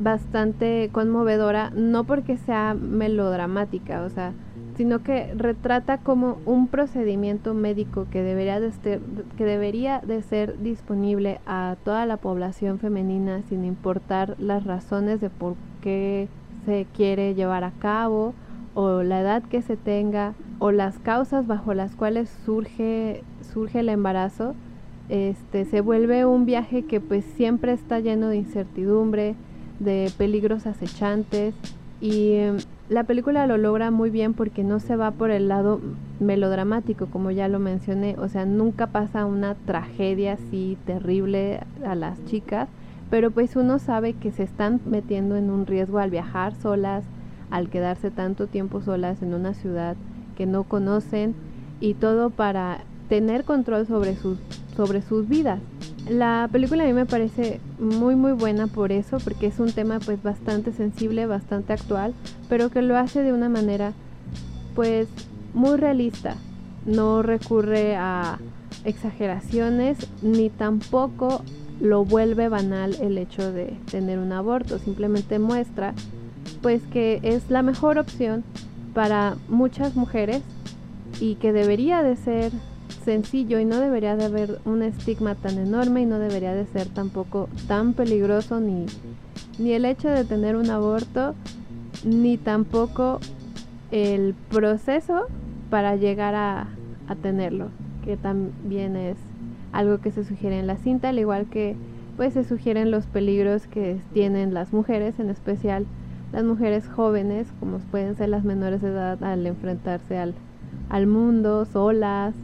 bastante 0.00 0.90
conmovedora, 0.92 1.70
no 1.70 2.04
porque 2.04 2.36
sea 2.36 2.74
melodramática, 2.74 4.02
o 4.02 4.10
sea, 4.10 4.32
sino 4.76 5.02
que 5.02 5.32
retrata 5.34 5.98
como 5.98 6.38
un 6.44 6.68
procedimiento 6.68 7.54
médico 7.54 8.06
que 8.10 8.22
debería 8.22 8.60
de 8.60 8.72
ser, 8.72 9.00
que 9.38 9.44
debería 9.44 10.00
de 10.00 10.20
ser 10.22 10.58
disponible 10.58 11.40
a 11.46 11.76
toda 11.84 12.04
la 12.04 12.18
población 12.18 12.78
femenina 12.78 13.42
sin 13.48 13.64
importar 13.64 14.36
las 14.38 14.64
razones 14.64 15.20
de 15.20 15.30
por 15.30 15.54
qué 15.86 16.26
se 16.64 16.84
quiere 16.96 17.36
llevar 17.36 17.62
a 17.62 17.70
cabo 17.70 18.34
o 18.74 19.04
la 19.04 19.20
edad 19.20 19.44
que 19.44 19.62
se 19.62 19.76
tenga 19.76 20.34
o 20.58 20.72
las 20.72 20.98
causas 20.98 21.46
bajo 21.46 21.74
las 21.74 21.94
cuales 21.94 22.28
surge 22.44 23.22
surge 23.52 23.78
el 23.78 23.88
embarazo 23.88 24.56
este 25.08 25.64
se 25.64 25.82
vuelve 25.82 26.24
un 26.24 26.44
viaje 26.44 26.82
que 26.82 27.00
pues 27.00 27.24
siempre 27.36 27.72
está 27.72 28.00
lleno 28.00 28.26
de 28.26 28.38
incertidumbre 28.38 29.36
de 29.78 30.10
peligros 30.18 30.66
acechantes 30.66 31.54
y 32.00 32.32
em, 32.32 32.56
la 32.88 33.04
película 33.04 33.46
lo 33.46 33.56
logra 33.56 33.92
muy 33.92 34.10
bien 34.10 34.34
porque 34.34 34.64
no 34.64 34.80
se 34.80 34.96
va 34.96 35.12
por 35.12 35.30
el 35.30 35.46
lado 35.46 35.80
melodramático, 36.18 37.06
como 37.06 37.30
ya 37.30 37.46
lo 37.46 37.60
mencioné, 37.60 38.16
o 38.18 38.28
sea, 38.28 38.44
nunca 38.44 38.88
pasa 38.88 39.24
una 39.24 39.54
tragedia 39.54 40.32
así 40.34 40.78
terrible 40.84 41.60
a 41.84 41.94
las 41.94 42.24
chicas, 42.26 42.68
pero 43.10 43.30
pues 43.30 43.56
uno 43.56 43.78
sabe 43.78 44.14
que 44.14 44.32
se 44.32 44.42
están 44.42 44.80
metiendo 44.86 45.36
en 45.36 45.50
un 45.50 45.66
riesgo 45.66 45.98
al 45.98 46.10
viajar 46.10 46.54
solas, 46.54 47.04
al 47.50 47.68
quedarse 47.70 48.10
tanto 48.10 48.46
tiempo 48.46 48.80
solas 48.82 49.22
en 49.22 49.34
una 49.34 49.54
ciudad 49.54 49.96
que 50.36 50.46
no 50.46 50.64
conocen 50.64 51.34
y 51.80 51.94
todo 51.94 52.30
para 52.30 52.80
tener 53.08 53.44
control 53.44 53.86
sobre 53.86 54.16
sus, 54.16 54.38
sobre 54.76 55.02
sus 55.02 55.28
vidas. 55.28 55.60
La 56.08 56.48
película 56.52 56.84
a 56.84 56.86
mí 56.86 56.92
me 56.92 57.06
parece 57.06 57.60
muy 57.80 58.14
muy 58.14 58.32
buena 58.32 58.68
por 58.68 58.92
eso, 58.92 59.18
porque 59.18 59.46
es 59.46 59.58
un 59.58 59.72
tema 59.72 59.98
pues 59.98 60.22
bastante 60.22 60.72
sensible, 60.72 61.26
bastante 61.26 61.72
actual, 61.72 62.14
pero 62.48 62.70
que 62.70 62.82
lo 62.82 62.96
hace 62.96 63.22
de 63.22 63.32
una 63.32 63.48
manera 63.48 63.92
pues 64.74 65.08
muy 65.52 65.76
realista. 65.76 66.36
No 66.84 67.22
recurre 67.22 67.96
a 67.96 68.38
exageraciones 68.84 69.98
ni 70.22 70.48
tampoco 70.48 71.42
lo 71.80 72.04
vuelve 72.04 72.48
banal 72.48 72.96
el 73.00 73.18
hecho 73.18 73.52
de 73.52 73.76
tener 73.90 74.18
un 74.18 74.32
aborto, 74.32 74.78
simplemente 74.78 75.38
muestra 75.38 75.94
pues 76.62 76.82
que 76.84 77.20
es 77.22 77.50
la 77.50 77.62
mejor 77.62 77.98
opción 77.98 78.44
para 78.94 79.36
muchas 79.48 79.94
mujeres 79.94 80.42
y 81.20 81.34
que 81.36 81.52
debería 81.52 82.02
de 82.02 82.16
ser 82.16 82.52
sencillo 83.04 83.58
y 83.60 83.64
no 83.64 83.78
debería 83.78 84.16
de 84.16 84.24
haber 84.24 84.60
un 84.64 84.82
estigma 84.82 85.34
tan 85.34 85.58
enorme 85.58 86.02
y 86.02 86.06
no 86.06 86.18
debería 86.18 86.54
de 86.54 86.66
ser 86.66 86.88
tampoco 86.88 87.48
tan 87.68 87.92
peligroso 87.92 88.60
ni, 88.60 88.86
ni 89.58 89.72
el 89.72 89.84
hecho 89.84 90.08
de 90.08 90.24
tener 90.24 90.56
un 90.56 90.70
aborto 90.70 91.34
ni 92.04 92.36
tampoco 92.36 93.20
el 93.90 94.34
proceso 94.50 95.26
para 95.70 95.96
llegar 95.96 96.34
a, 96.34 96.68
a 97.06 97.14
tenerlo, 97.14 97.68
que 98.04 98.16
también 98.16 98.96
es 98.96 99.16
algo 99.76 99.98
que 99.98 100.10
se 100.10 100.24
sugiere 100.24 100.58
en 100.58 100.66
la 100.66 100.76
cinta, 100.76 101.10
al 101.10 101.18
igual 101.18 101.46
que 101.46 101.76
pues 102.16 102.32
se 102.32 102.44
sugieren 102.44 102.90
los 102.90 103.06
peligros 103.06 103.66
que 103.66 103.98
tienen 104.14 104.54
las 104.54 104.72
mujeres, 104.72 105.18
en 105.18 105.30
especial 105.30 105.86
las 106.32 106.44
mujeres 106.44 106.88
jóvenes, 106.88 107.46
como 107.60 107.78
pueden 107.78 108.16
ser 108.16 108.30
las 108.30 108.44
menores 108.44 108.80
de 108.80 108.88
edad, 108.88 109.22
al 109.22 109.46
enfrentarse 109.46 110.18
al, 110.18 110.34
al 110.88 111.06
mundo 111.06 111.66
solas, 111.66 112.34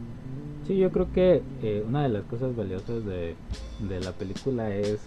Sí, 0.67 0.77
yo 0.77 0.91
creo 0.91 1.11
que 1.11 1.43
eh, 1.61 1.83
una 1.85 2.03
de 2.03 2.09
las 2.09 2.23
cosas 2.23 2.55
valiosas 2.55 3.03
de, 3.05 3.35
la 3.79 4.13
película 4.13 4.73
es 4.73 5.01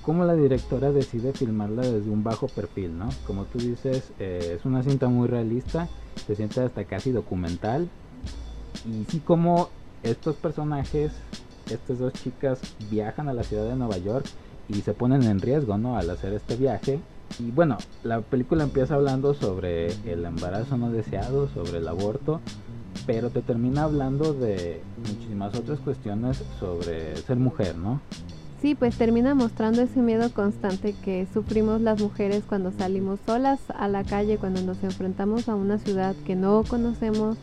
cómo 0.00 0.24
la 0.24 0.34
directora 0.34 0.92
decide 0.92 1.32
filmarla 1.32 1.82
desde 1.82 2.10
un 2.10 2.24
bajo 2.24 2.48
perfil, 2.48 2.96
¿no? 2.98 3.10
Como 3.26 3.44
tú 3.44 3.58
dices, 3.58 4.12
eh, 4.18 4.56
es 4.58 4.64
una 4.64 4.82
cinta 4.82 5.08
muy 5.08 5.28
realista, 5.28 5.88
se 6.26 6.34
siente 6.34 6.60
hasta 6.60 6.84
casi 6.84 7.12
documental. 7.12 7.88
Y 8.86 9.04
sí 9.10 9.20
como 9.20 9.68
estos 10.02 10.36
personajes, 10.36 11.12
estas 11.70 11.98
dos 11.98 12.12
chicas 12.12 12.60
viajan 12.90 13.28
a 13.28 13.32
la 13.32 13.44
ciudad 13.44 13.68
de 13.68 13.76
Nueva 13.76 13.98
York 13.98 14.26
y 14.68 14.80
se 14.80 14.94
ponen 14.94 15.22
en 15.22 15.40
riesgo, 15.40 15.78
¿no? 15.78 15.96
Al 15.96 16.10
hacer 16.10 16.32
este 16.32 16.56
viaje. 16.56 17.00
Y 17.38 17.50
bueno, 17.50 17.78
la 18.02 18.20
película 18.20 18.64
empieza 18.64 18.94
hablando 18.94 19.34
sobre 19.34 19.92
el 20.10 20.24
embarazo 20.24 20.76
no 20.76 20.90
deseado, 20.90 21.48
sobre 21.48 21.78
el 21.78 21.88
aborto, 21.88 22.40
pero 23.06 23.30
te 23.30 23.42
termina 23.42 23.84
hablando 23.84 24.32
de 24.32 24.82
muchísimas 24.98 25.54
otras 25.54 25.80
cuestiones 25.80 26.42
sobre 26.60 27.16
ser 27.16 27.36
mujer, 27.36 27.76
¿no? 27.76 28.00
Sí, 28.62 28.74
pues 28.74 28.96
termina 28.96 29.34
mostrando 29.34 29.82
ese 29.82 30.00
miedo 30.00 30.32
constante 30.32 30.94
que 31.04 31.26
sufrimos 31.34 31.82
las 31.82 32.00
mujeres 32.00 32.44
cuando 32.48 32.72
salimos 32.72 33.20
solas 33.26 33.60
a 33.68 33.88
la 33.88 34.04
calle, 34.04 34.38
cuando 34.38 34.62
nos 34.62 34.82
enfrentamos 34.82 35.50
a 35.50 35.54
una 35.54 35.76
ciudad 35.78 36.14
que 36.24 36.34
no 36.34 36.64
conocemos, 36.66 37.36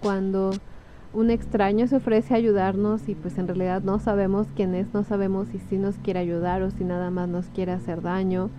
cuando 0.00 0.52
un 1.14 1.30
extraño 1.30 1.86
se 1.86 1.96
ofrece 1.96 2.34
a 2.34 2.38
ayudarnos 2.38 3.08
y 3.08 3.14
pues 3.14 3.38
en 3.38 3.46
realidad 3.46 3.82
no 3.82 3.98
sabemos 3.98 4.46
quién 4.56 4.74
es, 4.74 4.92
no 4.94 5.04
sabemos 5.04 5.48
si 5.48 5.58
sí 5.58 5.76
nos 5.76 5.96
quiere 5.96 6.20
ayudar 6.20 6.62
o 6.62 6.70
si 6.70 6.84
nada 6.84 7.10
más 7.10 7.28
nos 7.28 7.46
quiere 7.46 7.72
hacer 7.72 8.02
daño 8.02 8.50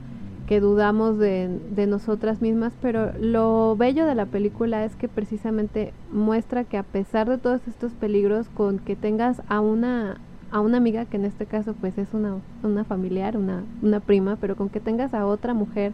que 0.48 0.60
dudamos 0.60 1.18
de, 1.18 1.60
de, 1.74 1.88
nosotras 1.88 2.42
mismas, 2.42 2.74
pero 2.82 3.14
lo 3.20 3.76
bello 3.78 4.06
de 4.06 4.14
la 4.14 4.26
película 4.26 4.84
es 4.84 4.96
que 4.96 5.08
precisamente 5.08 5.94
muestra 6.12 6.66
que 6.66 6.78
a 6.78 6.84
pesar 6.84 7.30
de 7.30 7.38
todos 7.38 7.62
estos 7.68 7.94
peligros, 7.94 8.50
con 8.50 8.80
que 8.80 8.98
tengas 8.98 9.42
a 9.48 9.62
una, 9.62 10.18
a 10.52 10.60
una 10.60 10.78
amiga, 10.78 11.06
que 11.06 11.16
en 11.16 11.26
este 11.26 11.46
caso 11.46 11.74
pues 11.80 11.98
es 11.98 12.14
una, 12.14 12.36
una 12.62 12.84
familiar, 12.84 13.38
una, 13.38 13.64
una 13.82 14.02
prima, 14.02 14.36
pero 14.36 14.58
con 14.58 14.68
que 14.68 14.82
tengas 14.82 15.14
a 15.14 15.26
otra 15.26 15.54
mujer 15.54 15.94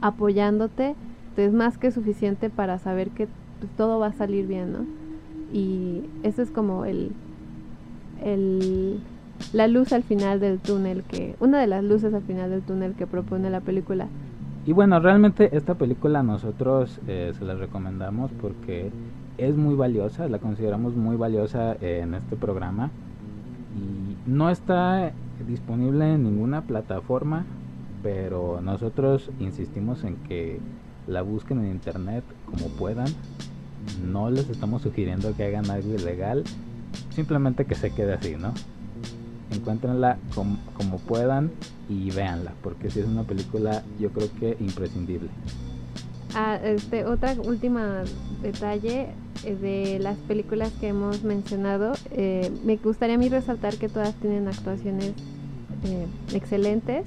apoyándote, 0.00 0.94
es 1.36 1.52
más 1.52 1.76
que 1.76 1.90
suficiente 1.90 2.50
para 2.50 2.78
saber 2.78 3.10
que 3.10 3.26
pues, 3.58 3.72
todo 3.76 3.98
va 3.98 4.08
a 4.08 4.12
salir 4.12 4.46
bien, 4.46 4.72
¿no? 4.72 5.01
Y 5.52 6.02
eso 6.22 6.42
es 6.42 6.50
como 6.50 6.84
el, 6.84 7.12
el 8.24 9.00
la 9.52 9.66
luz 9.66 9.92
al 9.92 10.02
final 10.02 10.40
del 10.40 10.60
túnel 10.60 11.02
que 11.02 11.34
una 11.40 11.60
de 11.60 11.66
las 11.66 11.82
luces 11.82 12.14
al 12.14 12.22
final 12.22 12.50
del 12.50 12.62
túnel 12.62 12.94
que 12.94 13.06
propone 13.06 13.50
la 13.50 13.60
película. 13.60 14.06
Y 14.64 14.72
bueno 14.72 15.00
realmente 15.00 15.56
esta 15.56 15.74
película 15.74 16.22
nosotros 16.22 17.00
eh, 17.08 17.32
se 17.36 17.44
la 17.44 17.54
recomendamos 17.54 18.30
porque 18.40 18.90
es 19.38 19.56
muy 19.56 19.74
valiosa 19.74 20.28
la 20.28 20.38
consideramos 20.38 20.94
muy 20.94 21.16
valiosa 21.16 21.76
en 21.80 22.14
este 22.14 22.36
programa. 22.36 22.90
Y 23.74 24.30
no 24.30 24.50
está 24.50 25.12
disponible 25.46 26.14
en 26.14 26.22
ninguna 26.22 26.62
plataforma 26.62 27.44
pero 28.02 28.60
nosotros 28.60 29.30
insistimos 29.38 30.04
en 30.04 30.16
que 30.16 30.60
la 31.06 31.22
busquen 31.22 31.60
en 31.60 31.70
internet 31.70 32.24
como 32.46 32.68
puedan 32.68 33.06
no 34.04 34.30
les 34.30 34.48
estamos 34.48 34.82
sugiriendo 34.82 35.34
que 35.36 35.44
hagan 35.44 35.70
algo 35.70 35.94
ilegal 35.94 36.44
simplemente 37.14 37.64
que 37.64 37.74
se 37.74 37.90
quede 37.90 38.14
así 38.14 38.36
no 38.36 38.52
encuéntrenla 39.52 40.18
como, 40.34 40.98
puedan 40.98 41.50
y 41.88 42.10
véanla, 42.10 42.52
porque 42.62 42.90
si 42.90 43.00
es 43.00 43.06
una 43.06 43.24
película 43.24 43.82
yo 43.98 44.10
creo 44.10 44.28
que 44.38 44.56
imprescindible. 44.60 45.28
Ah, 46.34 46.58
este, 46.62 47.04
otra 47.04 47.34
última 47.44 48.02
detalle 48.42 49.08
eh, 49.44 49.54
de 49.54 49.98
las 49.98 50.16
películas 50.18 50.72
que 50.80 50.88
hemos 50.88 51.24
mencionado, 51.24 51.92
eh, 52.10 52.50
me 52.64 52.76
gustaría 52.76 53.16
a 53.16 53.18
mí 53.18 53.28
resaltar 53.28 53.76
que 53.76 53.88
todas 53.88 54.14
tienen 54.14 54.48
actuaciones 54.48 55.12
eh, 55.84 56.06
excelentes. 56.32 57.04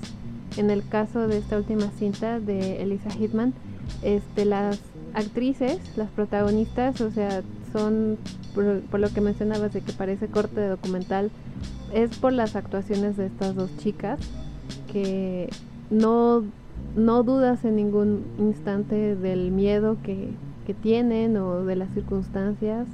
En 0.58 0.70
el 0.70 0.88
caso 0.88 1.27
de 1.27 1.39
esta 1.39 1.58
última 1.58 1.89
cinta 1.98 2.39
de 2.39 2.82
Elisa 2.84 3.10
Hitman, 3.10 3.53
este, 4.04 4.46
las 4.46 4.80
actrices, 5.13 5.80
las 5.96 6.10
protagonistas, 6.10 7.01
o 7.01 7.12
sea, 7.12 7.42
son, 7.72 8.18
por, 8.54 9.00
lo 9.00 9.10
que 9.10 9.22
mencionabas 9.22 9.74
de 9.74 9.82
que 9.82 9.94
parece 9.94 10.27
corte 10.27 10.60
de 10.60 10.68
documental, 10.68 11.32
es 11.94 12.18
por 12.18 12.34
las 12.34 12.56
actuaciones 12.56 13.18
de 13.18 13.27
estas 13.27 13.56
dos 13.56 13.70
chicas 13.77 14.20
que 14.92 15.50
no 15.89 16.44
no 16.96 17.24
dudas 17.24 17.65
en 17.65 17.75
ningún 17.75 18.24
instante 18.38 19.15
del 19.15 19.51
miedo 19.51 19.98
que, 20.04 20.30
que 20.65 20.74
tienen 20.74 21.36
o 21.38 21.65
de 21.65 21.75
las 21.75 21.94
circunstancias 21.94 22.88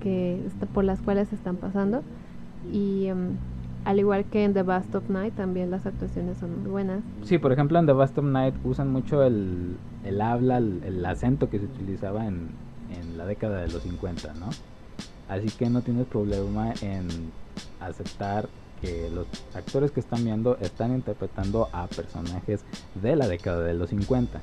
que 0.00 0.40
por 0.72 0.84
las 0.84 1.00
cuales 1.00 1.32
están 1.32 1.56
pasando. 1.56 2.02
Y 2.72 3.06
em, 3.06 3.36
al 3.84 3.98
igual 3.98 4.24
que 4.24 4.44
en 4.44 4.54
The 4.54 4.62
Bust 4.62 4.94
of 4.94 5.08
Night 5.08 5.34
también 5.34 5.70
las 5.70 5.86
actuaciones 5.86 6.38
son 6.38 6.62
muy 6.62 6.70
buenas. 6.70 7.02
Sí, 7.24 7.38
por 7.38 7.52
ejemplo 7.52 7.78
en 7.78 7.86
The 7.86 7.92
Bust 7.92 8.18
of 8.18 8.24
Night 8.24 8.54
usan 8.64 8.90
mucho 8.90 9.22
el, 9.22 9.76
el 10.04 10.20
habla, 10.20 10.58
el, 10.58 10.82
el, 10.84 11.04
acento 11.06 11.48
que 11.50 11.58
se 11.58 11.64
utilizaba 11.64 12.26
en, 12.26 12.50
en 12.90 13.18
la 13.18 13.26
década 13.26 13.60
de 13.60 13.68
los 13.68 13.82
50, 13.82 14.34
¿no? 14.34 14.50
Así 15.28 15.48
que 15.48 15.70
no 15.70 15.82
tienes 15.82 16.06
problema 16.06 16.72
en 16.82 17.08
aceptar 17.80 18.48
que 18.80 19.10
los 19.10 19.26
actores 19.54 19.90
que 19.90 20.00
están 20.00 20.24
viendo 20.24 20.56
están 20.60 20.92
interpretando 20.92 21.68
a 21.72 21.86
personajes 21.86 22.64
de 23.00 23.16
la 23.16 23.28
década 23.28 23.62
de 23.62 23.74
los 23.74 23.90
50. 23.90 24.40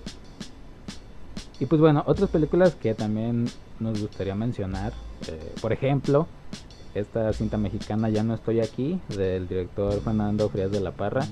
Y 1.59 1.65
pues 1.65 1.81
bueno, 1.81 2.03
otras 2.05 2.29
películas 2.29 2.75
que 2.75 2.93
también 2.93 3.47
nos 3.79 3.99
gustaría 3.99 4.35
mencionar, 4.35 4.93
eh, 5.27 5.53
por 5.61 5.73
ejemplo, 5.73 6.27
esta 6.99 7.31
cinta 7.33 7.57
mexicana 7.57 8.09
Ya 8.09 8.23
no 8.23 8.33
estoy 8.33 8.59
aquí, 8.59 8.99
del 9.09 9.47
director 9.47 9.99
Fernando 10.01 10.49
Frías 10.49 10.71
de 10.71 10.79
la 10.79 10.91
Parra. 10.91 11.25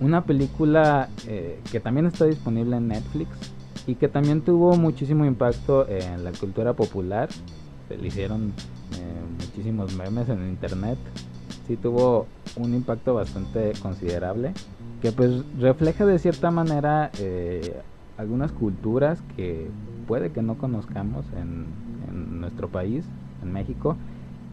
Una 0.00 0.24
película 0.24 1.08
eh, 1.26 1.60
que 1.70 1.80
también 1.80 2.06
está 2.06 2.24
disponible 2.24 2.76
en 2.76 2.88
Netflix 2.88 3.30
y 3.86 3.96
que 3.96 4.08
también 4.08 4.40
tuvo 4.40 4.76
muchísimo 4.76 5.24
impacto 5.24 5.88
en 5.88 6.24
la 6.24 6.32
cultura 6.32 6.72
popular. 6.72 7.28
Se 7.88 7.96
le 7.96 8.08
hicieron 8.08 8.52
eh, 8.98 9.44
muchísimos 9.44 9.94
memes 9.94 10.28
en 10.28 10.48
internet 10.48 10.98
sí 11.66 11.76
tuvo 11.76 12.26
un 12.56 12.74
impacto 12.74 13.14
bastante 13.14 13.72
considerable 13.80 14.52
que 15.02 15.12
pues 15.12 15.42
refleja 15.58 16.06
de 16.06 16.18
cierta 16.18 16.50
manera 16.50 17.10
eh, 17.18 17.80
algunas 18.16 18.52
culturas 18.52 19.20
que 19.36 19.68
puede 20.06 20.30
que 20.30 20.42
no 20.42 20.56
conozcamos 20.56 21.24
en, 21.36 21.66
en, 22.08 22.40
nuestro 22.40 22.68
país, 22.68 23.04
en 23.42 23.52
México, 23.52 23.96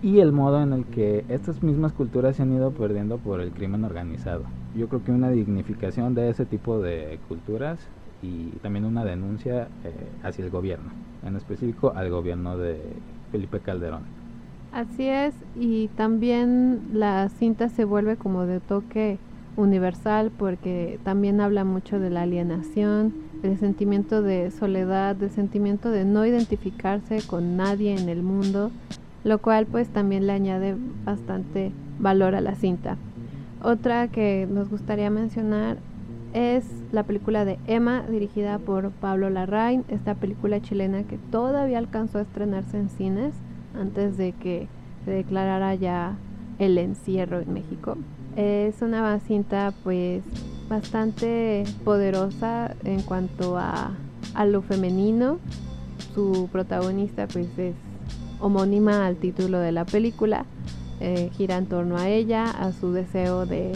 y 0.03 0.19
el 0.19 0.31
modo 0.31 0.61
en 0.61 0.73
el 0.73 0.85
que 0.85 1.25
estas 1.29 1.61
mismas 1.61 1.93
culturas 1.93 2.35
se 2.35 2.41
han 2.41 2.53
ido 2.53 2.71
perdiendo 2.71 3.17
por 3.17 3.39
el 3.39 3.51
crimen 3.51 3.83
organizado. 3.83 4.43
Yo 4.75 4.87
creo 4.87 5.03
que 5.03 5.11
una 5.11 5.29
dignificación 5.29 6.15
de 6.15 6.29
ese 6.29 6.45
tipo 6.45 6.79
de 6.79 7.19
culturas 7.27 7.79
y 8.23 8.49
también 8.61 8.85
una 8.85 9.05
denuncia 9.05 9.67
eh, 9.83 9.93
hacia 10.23 10.45
el 10.45 10.51
gobierno, 10.51 10.91
en 11.23 11.35
específico 11.35 11.93
al 11.95 12.09
gobierno 12.09 12.57
de 12.57 12.79
Felipe 13.31 13.59
Calderón. 13.59 14.03
Así 14.71 15.05
es, 15.05 15.35
y 15.59 15.89
también 15.89 16.81
la 16.93 17.29
cinta 17.29 17.69
se 17.69 17.83
vuelve 17.83 18.15
como 18.15 18.45
de 18.45 18.59
toque 18.59 19.17
universal 19.57 20.31
porque 20.37 20.97
también 21.03 21.41
habla 21.41 21.65
mucho 21.65 21.99
de 21.99 22.09
la 22.09 22.21
alienación, 22.21 23.13
del 23.41 23.57
sentimiento 23.59 24.21
de 24.21 24.49
soledad, 24.51 25.15
del 25.15 25.31
sentimiento 25.31 25.91
de 25.91 26.05
no 26.05 26.25
identificarse 26.25 27.21
con 27.27 27.57
nadie 27.57 27.99
en 27.99 28.07
el 28.07 28.23
mundo, 28.23 28.71
lo 29.23 29.39
cual 29.39 29.65
pues 29.65 29.89
también 29.89 30.27
le 30.27 30.33
añade 30.33 30.75
bastante 31.05 31.71
valor 31.99 32.35
a 32.35 32.41
la 32.41 32.55
cinta. 32.55 32.97
Otra 33.63 34.07
que 34.07 34.47
nos 34.49 34.69
gustaría 34.69 35.09
mencionar 35.09 35.77
es 36.33 36.65
la 36.91 37.03
película 37.03 37.45
de 37.45 37.59
Emma, 37.67 38.03
dirigida 38.09 38.57
por 38.57 38.91
Pablo 38.91 39.29
Larraín, 39.29 39.83
esta 39.89 40.15
película 40.15 40.61
chilena 40.61 41.03
que 41.03 41.17
todavía 41.17 41.77
alcanzó 41.77 42.19
a 42.19 42.21
estrenarse 42.21 42.79
en 42.79 42.89
cines 42.89 43.33
antes 43.79 44.17
de 44.17 44.31
que 44.31 44.67
se 45.05 45.11
declarara 45.11 45.75
ya 45.75 46.15
el 46.59 46.77
encierro 46.77 47.39
en 47.39 47.53
México. 47.53 47.97
Es 48.35 48.81
una 48.81 49.19
cinta 49.19 49.73
pues 49.83 50.23
bastante 50.69 51.65
poderosa 51.83 52.75
en 52.85 53.01
cuanto 53.01 53.57
a, 53.57 53.91
a 54.33 54.45
lo 54.45 54.61
femenino. 54.61 55.37
Su 56.15 56.49
protagonista 56.51 57.27
pues 57.27 57.47
es 57.57 57.75
homónima 58.41 59.05
al 59.05 59.15
título 59.17 59.59
de 59.59 59.71
la 59.71 59.85
película. 59.85 60.45
Eh, 60.99 61.31
gira 61.33 61.57
en 61.57 61.65
torno 61.65 61.97
a 61.97 62.09
ella, 62.09 62.45
a 62.45 62.73
su 62.73 62.91
deseo 62.91 63.45
de, 63.45 63.71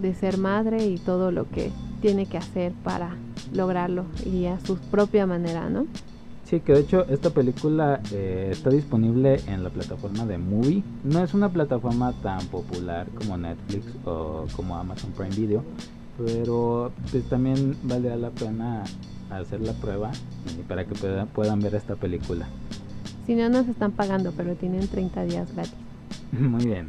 de 0.00 0.14
ser 0.14 0.36
madre 0.36 0.86
y 0.86 0.98
todo 0.98 1.30
lo 1.30 1.48
que 1.48 1.70
tiene 2.02 2.26
que 2.26 2.36
hacer 2.36 2.72
para 2.84 3.16
lograrlo 3.52 4.04
y 4.24 4.46
a 4.46 4.60
su 4.60 4.76
propia 4.76 5.26
manera, 5.26 5.70
¿no? 5.70 5.86
Sí, 6.44 6.60
que 6.60 6.74
de 6.74 6.80
hecho 6.80 7.04
esta 7.08 7.30
película 7.30 8.00
eh, 8.12 8.50
está 8.52 8.70
disponible 8.70 9.40
en 9.48 9.64
la 9.64 9.70
plataforma 9.70 10.24
de 10.26 10.38
Movie. 10.38 10.84
No 11.02 11.24
es 11.24 11.34
una 11.34 11.48
plataforma 11.48 12.12
tan 12.22 12.46
popular 12.46 13.08
como 13.18 13.36
Netflix 13.36 13.86
o 14.04 14.46
como 14.54 14.76
Amazon 14.76 15.10
Prime 15.10 15.34
Video, 15.34 15.64
pero 16.24 16.92
pues 17.10 17.24
también 17.24 17.76
valdría 17.82 18.14
la 18.16 18.30
pena 18.30 18.84
hacer 19.30 19.60
la 19.60 19.72
prueba 19.72 20.12
para 20.68 20.84
que 20.84 20.94
puedan 21.34 21.58
ver 21.58 21.74
esta 21.74 21.96
película. 21.96 22.46
Si 23.26 23.34
no 23.34 23.48
nos 23.48 23.66
están 23.66 23.90
pagando, 23.90 24.32
pero 24.36 24.54
tienen 24.54 24.86
30 24.86 25.24
días 25.24 25.52
gratis. 25.52 25.74
muy 26.32 26.64
bien. 26.64 26.88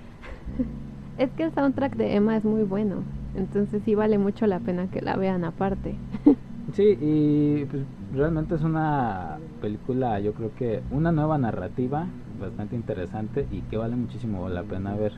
es 1.17 1.31
que 1.31 1.43
el 1.43 1.53
soundtrack 1.53 1.95
de 1.95 2.15
Emma 2.15 2.37
es 2.37 2.45
muy 2.45 2.63
bueno, 2.63 2.97
entonces 3.35 3.81
sí 3.83 3.95
vale 3.95 4.19
mucho 4.19 4.45
la 4.45 4.59
pena 4.59 4.87
que 4.87 5.01
la 5.01 5.15
vean 5.15 5.43
aparte. 5.43 5.95
Sí, 6.73 6.97
y 6.99 7.63
pues, 7.63 7.83
realmente 8.13 8.55
es 8.55 8.61
una 8.61 9.37
película, 9.61 10.19
yo 10.19 10.33
creo 10.33 10.53
que 10.53 10.81
una 10.91 11.13
nueva 11.13 11.37
narrativa 11.37 12.07
bastante 12.41 12.75
interesante 12.75 13.47
y 13.49 13.61
que 13.61 13.77
vale 13.77 13.95
muchísimo 13.95 14.49
la 14.49 14.63
pena 14.63 14.93
ver. 14.93 15.13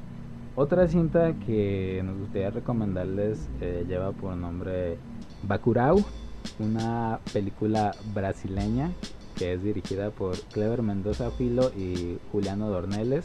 Otra 0.55 0.88
cinta 0.88 1.34
que 1.47 2.03
nos 2.05 2.19
gustaría 2.19 2.51
recomendarles 2.51 3.49
eh, 3.62 3.84
lleva 3.88 4.12
por 4.12 4.38
nombre 4.38 4.99
Bacurau, 5.41 6.05
una 6.60 7.19
película 7.34 7.95
brasileña 8.13 8.91
que 9.39 9.54
es 9.54 9.63
dirigida 9.63 10.12
por 10.12 10.38
Clever 10.52 10.82
Mendoza 10.82 11.32
Filo 11.32 11.71
y 11.75 12.17
Juliano 12.32 12.69
Dorneles. 12.69 13.23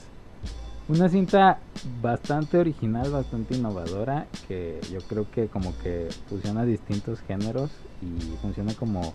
Una 0.88 1.08
cinta 1.08 1.58
bastante 2.00 2.56
original, 2.58 3.10
bastante 3.10 3.56
innovadora, 3.56 4.26
que 4.46 4.80
yo 4.92 5.00
creo 5.00 5.28
que 5.30 5.48
como 5.48 5.76
que 5.78 6.08
fusiona 6.28 6.64
distintos 6.64 7.18
géneros 7.26 7.70
y 8.00 8.36
funciona 8.40 8.74
como 8.74 9.12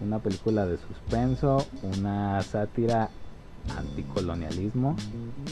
una 0.00 0.20
película 0.20 0.66
de 0.66 0.78
suspenso, 0.78 1.66
una 1.82 2.40
sátira 2.42 3.10
anticolonialismo, 3.76 4.94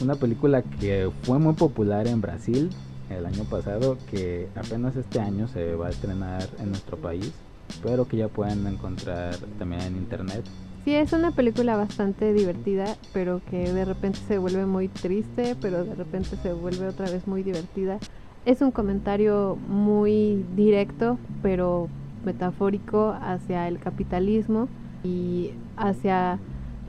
una 0.01 0.15
película 0.15 0.61
que 0.61 1.11
fue 1.23 1.39
muy 1.39 1.55
popular 1.55 2.07
en 2.07 2.21
Brasil 2.21 2.69
el 3.09 3.25
año 3.25 3.43
pasado, 3.43 3.97
que 4.09 4.47
apenas 4.55 4.95
este 4.95 5.19
año 5.19 5.47
se 5.49 5.75
va 5.75 5.87
a 5.87 5.89
estrenar 5.89 6.47
en 6.59 6.69
nuestro 6.69 6.97
país, 6.97 7.33
pero 7.83 8.07
que 8.07 8.17
ya 8.17 8.29
pueden 8.29 8.65
encontrar 8.65 9.35
también 9.57 9.81
en 9.81 9.95
internet 9.97 10.45
Sí, 10.85 10.93
es 10.93 11.13
una 11.13 11.31
película 11.31 11.75
bastante 11.75 12.31
divertida, 12.31 12.85
pero 13.11 13.41
que 13.49 13.73
de 13.73 13.85
repente 13.85 14.19
se 14.27 14.37
vuelve 14.37 14.67
muy 14.67 14.87
triste, 14.87 15.55
pero 15.59 15.83
de 15.83 15.95
repente 15.95 16.37
se 16.37 16.53
vuelve 16.53 16.87
otra 16.87 17.09
vez 17.09 17.25
muy 17.25 17.41
divertida. 17.41 17.97
Es 18.45 18.61
un 18.61 18.69
comentario 18.69 19.57
muy 19.67 20.45
directo, 20.55 21.17
pero 21.41 21.89
metafórico 22.23 23.15
hacia 23.19 23.67
el 23.67 23.79
capitalismo 23.79 24.67
y 25.03 25.53
hacia 25.75 26.37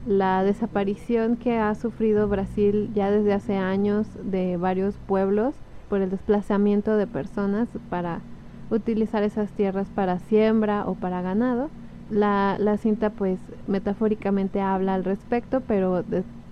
la 0.07 0.45
desaparición 0.45 1.37
que 1.37 1.57
ha 1.57 1.75
sufrido 1.75 2.29
Brasil 2.29 2.91
ya 2.95 3.11
desde 3.11 3.33
hace 3.33 3.57
años 3.57 4.07
de 4.31 4.59
varios 4.59 4.95
pueblos 5.07 5.55
por 5.89 6.03
el 6.03 6.11
desplazamiento 6.11 6.99
de 6.99 7.07
personas 7.07 7.67
para 7.89 8.21
utilizar 8.69 9.23
esas 9.23 9.51
tierras 9.53 9.89
para 9.89 10.19
siembra 10.19 10.85
o 10.87 10.97
para 10.97 11.23
ganado 11.23 11.71
la, 12.11 12.57
la 12.59 12.77
cinta 12.77 13.11
pues 13.11 13.39
metafóricamente 13.67 14.61
habla 14.61 14.95
al 14.95 15.05
respecto, 15.05 15.61
pero 15.67 16.05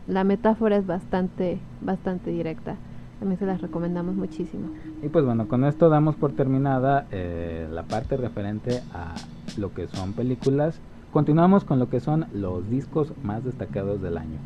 la 0.06 0.24
metáfora 0.24 0.76
es 0.76 0.86
bastante, 0.86 1.58
bastante 1.80 2.30
directa. 2.30 2.76
También 3.20 3.38
se 3.38 3.46
las 3.46 3.62
recomendamos 3.62 4.16
muchísimo. 4.16 4.68
Y 5.02 5.08
pues 5.08 5.24
bueno, 5.24 5.48
con 5.48 5.64
esto 5.64 5.88
damos 5.88 6.16
por 6.16 6.32
terminada 6.32 7.06
eh, 7.10 7.68
la 7.70 7.84
parte 7.84 8.16
referente 8.16 8.82
a 8.92 9.14
lo 9.56 9.72
que 9.72 9.86
son 9.86 10.12
películas. 10.12 10.80
Continuamos 11.12 11.64
con 11.64 11.78
lo 11.78 11.88
que 11.88 12.00
son 12.00 12.26
los 12.32 12.68
discos 12.68 13.12
más 13.22 13.44
destacados 13.44 14.02
del 14.02 14.18
año. 14.18 14.38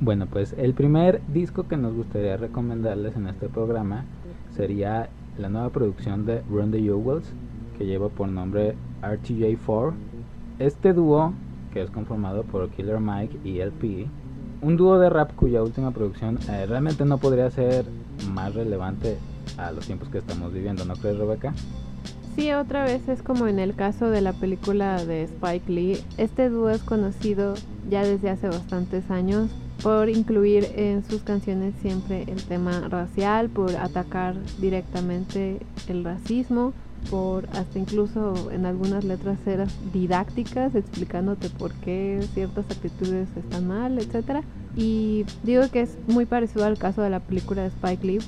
Bueno, 0.00 0.26
pues 0.26 0.54
el 0.56 0.74
primer 0.74 1.20
disco 1.32 1.68
que 1.68 1.76
nos 1.76 1.94
gustaría 1.94 2.36
recomendarles 2.36 3.16
en 3.16 3.26
este 3.26 3.48
programa 3.48 4.04
sería 4.56 5.10
la 5.36 5.48
nueva 5.48 5.70
producción 5.70 6.24
de 6.24 6.42
Run 6.50 6.70
the 6.70 6.80
Jewels, 6.80 7.32
que 7.78 7.86
lleva 7.86 8.08
por 8.08 8.28
nombre 8.28 8.74
RTJ4. 9.02 9.92
Este 10.58 10.92
dúo, 10.92 11.32
que 11.72 11.82
es 11.82 11.90
conformado 11.90 12.42
por 12.42 12.68
Killer 12.70 13.00
Mike 13.00 13.38
y 13.44 13.60
LP, 13.60 14.08
un 14.60 14.76
dúo 14.76 14.98
de 14.98 15.08
rap 15.08 15.32
cuya 15.36 15.62
última 15.62 15.92
producción 15.92 16.38
eh, 16.50 16.66
realmente 16.66 17.04
no 17.04 17.18
podría 17.18 17.48
ser 17.50 17.86
más 18.32 18.54
relevante 18.54 19.16
a 19.56 19.70
los 19.70 19.86
tiempos 19.86 20.08
que 20.08 20.18
estamos 20.18 20.52
viviendo, 20.52 20.84
¿no 20.84 20.94
crees, 20.96 21.16
Rebeca? 21.16 21.54
Sí, 22.34 22.52
otra 22.52 22.84
vez 22.84 23.08
es 23.08 23.22
como 23.22 23.46
en 23.48 23.58
el 23.58 23.74
caso 23.74 24.10
de 24.10 24.20
la 24.20 24.32
película 24.32 25.04
de 25.04 25.24
Spike 25.24 25.72
Lee. 25.72 25.98
Este 26.18 26.48
dúo 26.48 26.70
es 26.70 26.82
conocido 26.82 27.54
ya 27.88 28.04
desde 28.04 28.30
hace 28.30 28.48
bastantes 28.48 29.10
años 29.10 29.50
por 29.82 30.08
incluir 30.08 30.66
en 30.76 31.04
sus 31.04 31.22
canciones 31.22 31.74
siempre 31.80 32.24
el 32.28 32.42
tema 32.42 32.88
racial, 32.88 33.48
por 33.48 33.74
atacar 33.76 34.34
directamente 34.60 35.60
el 35.88 36.04
racismo, 36.04 36.72
por 37.10 37.48
hasta 37.50 37.78
incluso 37.78 38.50
en 38.50 38.66
algunas 38.66 39.04
letras 39.04 39.38
ser 39.44 39.66
didácticas 39.92 40.74
explicándote 40.74 41.48
por 41.50 41.72
qué 41.74 42.20
ciertas 42.34 42.66
actitudes 42.70 43.28
están 43.36 43.66
mal, 43.66 43.98
etcétera. 43.98 44.42
Y 44.76 45.24
digo 45.42 45.62
que 45.70 45.80
es 45.80 45.96
muy 46.06 46.26
parecido 46.26 46.64
al 46.64 46.78
caso 46.78 47.02
de 47.02 47.10
la 47.10 47.20
película 47.20 47.62
de 47.62 47.68
Spike 47.68 48.06
Lee 48.06 48.18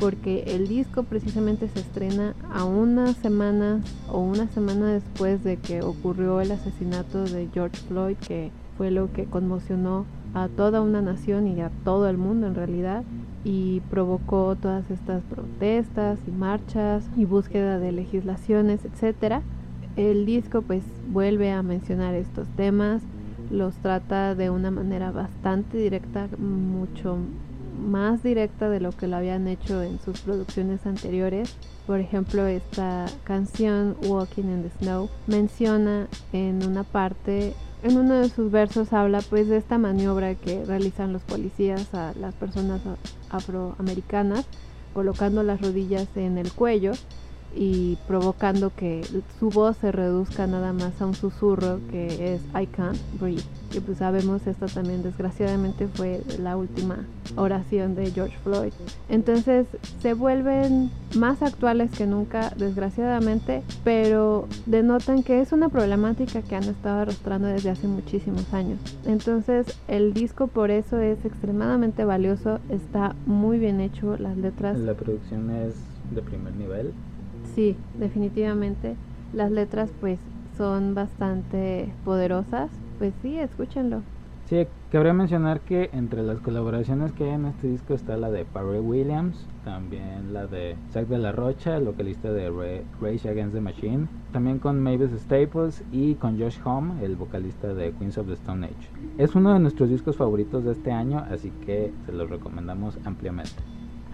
porque 0.00 0.44
el 0.46 0.66
disco 0.66 1.02
precisamente 1.02 1.68
se 1.68 1.80
estrena 1.80 2.34
a 2.50 2.64
unas 2.64 3.16
semanas 3.16 3.84
o 4.08 4.18
una 4.18 4.48
semana 4.48 4.94
después 4.94 5.44
de 5.44 5.58
que 5.58 5.82
ocurrió 5.82 6.40
el 6.40 6.52
asesinato 6.52 7.24
de 7.24 7.48
George 7.52 7.76
Floyd, 7.86 8.16
que 8.16 8.50
fue 8.78 8.90
lo 8.90 9.12
que 9.12 9.26
conmocionó 9.26 10.06
a 10.32 10.48
toda 10.48 10.80
una 10.80 11.02
nación 11.02 11.46
y 11.46 11.60
a 11.60 11.70
todo 11.84 12.08
el 12.08 12.16
mundo 12.16 12.46
en 12.46 12.54
realidad 12.54 13.04
y 13.44 13.80
provocó 13.90 14.56
todas 14.56 14.90
estas 14.90 15.22
protestas 15.24 16.18
y 16.26 16.30
marchas 16.30 17.08
y 17.16 17.24
búsqueda 17.24 17.78
de 17.78 17.92
legislaciones, 17.92 18.84
etcétera. 18.84 19.42
El 19.96 20.26
disco 20.26 20.62
pues 20.62 20.84
vuelve 21.08 21.50
a 21.50 21.62
mencionar 21.62 22.14
estos 22.14 22.48
temas, 22.56 23.02
los 23.50 23.74
trata 23.76 24.34
de 24.34 24.50
una 24.50 24.70
manera 24.70 25.10
bastante 25.10 25.78
directa, 25.78 26.28
mucho 26.38 27.18
más 27.80 28.22
directa 28.22 28.68
de 28.68 28.80
lo 28.80 28.92
que 28.92 29.08
lo 29.08 29.16
habían 29.16 29.48
hecho 29.48 29.82
en 29.82 29.98
sus 30.00 30.20
producciones 30.20 30.86
anteriores. 30.86 31.56
Por 31.86 31.98
ejemplo, 31.98 32.46
esta 32.46 33.06
canción 33.24 33.96
Walking 34.04 34.44
in 34.44 34.62
the 34.62 34.70
Snow 34.78 35.08
menciona 35.26 36.06
en 36.32 36.64
una 36.64 36.84
parte, 36.84 37.54
en 37.82 37.96
uno 37.96 38.14
de 38.20 38.28
sus 38.28 38.50
versos 38.50 38.92
habla 38.92 39.20
pues 39.22 39.48
de 39.48 39.56
esta 39.56 39.78
maniobra 39.78 40.34
que 40.34 40.64
realizan 40.64 41.12
los 41.12 41.22
policías 41.22 41.94
a 41.94 42.12
las 42.14 42.34
personas 42.34 42.82
afroamericanas 43.30 44.46
colocando 44.92 45.42
las 45.42 45.60
rodillas 45.60 46.08
en 46.16 46.38
el 46.38 46.52
cuello 46.52 46.92
y 47.54 47.96
provocando 48.06 48.72
que 48.74 49.02
su 49.38 49.50
voz 49.50 49.76
se 49.78 49.92
reduzca 49.92 50.46
nada 50.46 50.72
más 50.72 51.00
a 51.00 51.06
un 51.06 51.14
susurro 51.14 51.80
que 51.90 52.34
es 52.34 52.42
I 52.60 52.66
can't 52.66 52.98
breathe. 53.18 53.42
Y 53.72 53.80
pues 53.80 53.98
sabemos 53.98 54.46
esto 54.46 54.66
también 54.66 55.02
desgraciadamente 55.02 55.88
fue 55.88 56.22
la 56.38 56.56
última 56.56 57.06
oración 57.36 57.94
de 57.94 58.10
George 58.10 58.36
Floyd. 58.42 58.72
Entonces 59.08 59.66
se 60.00 60.14
vuelven 60.14 60.90
más 61.16 61.42
actuales 61.42 61.90
que 61.92 62.06
nunca 62.06 62.50
desgraciadamente, 62.56 63.62
pero 63.84 64.46
denotan 64.66 65.22
que 65.22 65.40
es 65.40 65.52
una 65.52 65.68
problemática 65.68 66.42
que 66.42 66.56
han 66.56 66.64
estado 66.64 67.02
arrastrando 67.02 67.48
desde 67.48 67.70
hace 67.70 67.86
muchísimos 67.86 68.52
años. 68.52 68.78
Entonces 69.06 69.66
el 69.88 70.14
disco 70.14 70.46
por 70.48 70.70
eso 70.70 70.98
es 70.98 71.24
extremadamente 71.24 72.04
valioso, 72.04 72.58
está 72.70 73.14
muy 73.26 73.58
bien 73.58 73.80
hecho, 73.80 74.16
las 74.16 74.36
letras. 74.36 74.78
La 74.78 74.94
producción 74.94 75.50
es 75.50 75.74
de 76.14 76.22
primer 76.22 76.54
nivel 76.56 76.92
Sí, 77.54 77.76
definitivamente. 77.98 78.96
Las 79.32 79.50
letras 79.50 79.90
pues 80.00 80.18
son 80.56 80.94
bastante 80.94 81.92
poderosas. 82.04 82.70
Pues 82.98 83.14
sí, 83.22 83.38
escúchenlo. 83.38 84.02
Sí, 84.50 84.66
cabría 84.90 85.12
mencionar 85.12 85.60
que 85.60 85.90
entre 85.92 86.24
las 86.24 86.40
colaboraciones 86.40 87.12
que 87.12 87.22
hay 87.22 87.30
en 87.30 87.44
este 87.44 87.68
disco 87.68 87.94
está 87.94 88.16
la 88.16 88.32
de 88.32 88.44
Pharrell 88.44 88.80
Williams, 88.80 89.46
también 89.64 90.32
la 90.32 90.48
de 90.48 90.74
Zach 90.92 91.06
de 91.06 91.18
la 91.18 91.30
Rocha, 91.30 91.76
el 91.76 91.84
vocalista 91.84 92.32
de 92.32 92.50
Rage 93.00 93.28
Against 93.28 93.54
the 93.54 93.60
Machine, 93.60 94.08
también 94.32 94.58
con 94.58 94.82
Mavis 94.82 95.12
Staples 95.20 95.84
y 95.92 96.14
con 96.16 96.36
Josh 96.36 96.58
Home, 96.64 97.04
el 97.04 97.14
vocalista 97.14 97.74
de 97.74 97.92
Queens 97.92 98.18
of 98.18 98.26
the 98.26 98.32
Stone 98.32 98.66
Age. 98.66 98.90
Es 99.18 99.36
uno 99.36 99.52
de 99.52 99.60
nuestros 99.60 99.88
discos 99.88 100.16
favoritos 100.16 100.64
de 100.64 100.72
este 100.72 100.90
año, 100.90 101.24
así 101.30 101.52
que 101.64 101.92
se 102.04 102.12
los 102.12 102.28
recomendamos 102.28 102.98
ampliamente. 103.04 103.52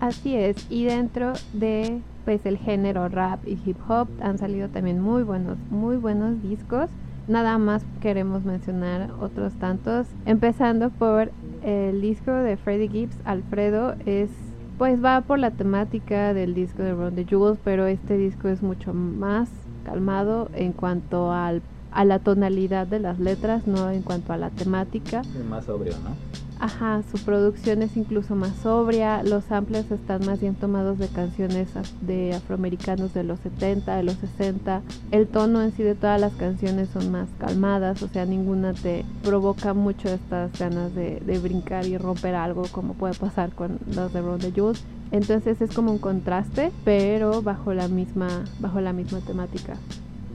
Así 0.00 0.36
es, 0.36 0.66
y 0.70 0.84
dentro 0.84 1.32
de 1.52 2.00
pues 2.24 2.44
el 2.44 2.58
género 2.58 3.08
rap 3.08 3.46
y 3.46 3.58
hip 3.64 3.76
hop 3.88 4.08
han 4.20 4.36
salido 4.36 4.68
también 4.68 5.00
muy 5.00 5.22
buenos, 5.22 5.58
muy 5.70 5.96
buenos 5.96 6.42
discos. 6.42 6.90
Nada 7.28 7.56
más 7.58 7.84
queremos 8.00 8.44
mencionar 8.44 9.10
otros 9.20 9.54
tantos, 9.54 10.06
empezando 10.26 10.90
por 10.90 11.30
el 11.62 12.00
disco 12.00 12.32
de 12.32 12.56
Freddie 12.56 12.88
Gibbs, 12.88 13.16
Alfredo, 13.24 13.94
es 14.06 14.30
pues 14.78 15.02
va 15.02 15.22
por 15.22 15.38
la 15.38 15.50
temática 15.50 16.34
del 16.34 16.54
disco 16.54 16.82
de 16.82 16.92
Ron 16.92 17.14
the 17.14 17.24
Jewels, 17.24 17.58
pero 17.64 17.86
este 17.86 18.18
disco 18.18 18.48
es 18.48 18.62
mucho 18.62 18.92
más 18.92 19.48
calmado 19.84 20.50
en 20.54 20.72
cuanto 20.72 21.32
al, 21.32 21.62
a 21.92 22.04
la 22.04 22.18
tonalidad 22.18 22.86
de 22.86 23.00
las 23.00 23.18
letras, 23.18 23.66
no 23.66 23.90
en 23.90 24.02
cuanto 24.02 24.32
a 24.32 24.36
la 24.36 24.50
temática. 24.50 25.20
Es 25.20 25.44
más 25.48 25.64
sobrio, 25.64 25.94
¿no? 26.04 26.45
Ajá, 26.58 27.02
su 27.12 27.22
producción 27.22 27.82
es 27.82 27.98
incluso 27.98 28.34
más 28.34 28.56
sobria, 28.62 29.22
los 29.22 29.44
samples 29.44 29.90
están 29.90 30.24
más 30.24 30.40
bien 30.40 30.54
tomados 30.54 30.98
de 30.98 31.08
canciones 31.08 31.68
de 32.00 32.34
afroamericanos 32.34 33.12
de 33.12 33.24
los 33.24 33.40
70, 33.40 33.94
de 33.94 34.02
los 34.02 34.14
60. 34.14 34.80
El 35.10 35.26
tono 35.26 35.60
en 35.60 35.72
sí 35.72 35.82
de 35.82 35.94
todas 35.94 36.18
las 36.18 36.32
canciones 36.32 36.88
son 36.88 37.12
más 37.12 37.28
calmadas, 37.38 38.02
o 38.02 38.08
sea, 38.08 38.24
ninguna 38.24 38.72
te 38.72 39.04
provoca 39.22 39.74
mucho 39.74 40.08
estas 40.08 40.58
ganas 40.58 40.94
de, 40.94 41.20
brincar 41.42 41.86
y 41.86 41.98
romper 41.98 42.34
algo 42.34 42.62
como 42.72 42.94
puede 42.94 43.12
pasar 43.12 43.52
con 43.52 43.78
las 43.94 44.12
de 44.14 44.22
Ron 44.22 44.38
the 44.38 44.50
Jules. 44.50 44.82
Entonces 45.10 45.60
es 45.60 45.74
como 45.74 45.92
un 45.92 45.98
contraste, 45.98 46.72
pero 46.84 47.42
bajo 47.42 47.74
la 47.74 47.86
misma, 47.86 48.28
bajo 48.60 48.80
la 48.80 48.94
misma 48.94 49.20
temática. 49.20 49.74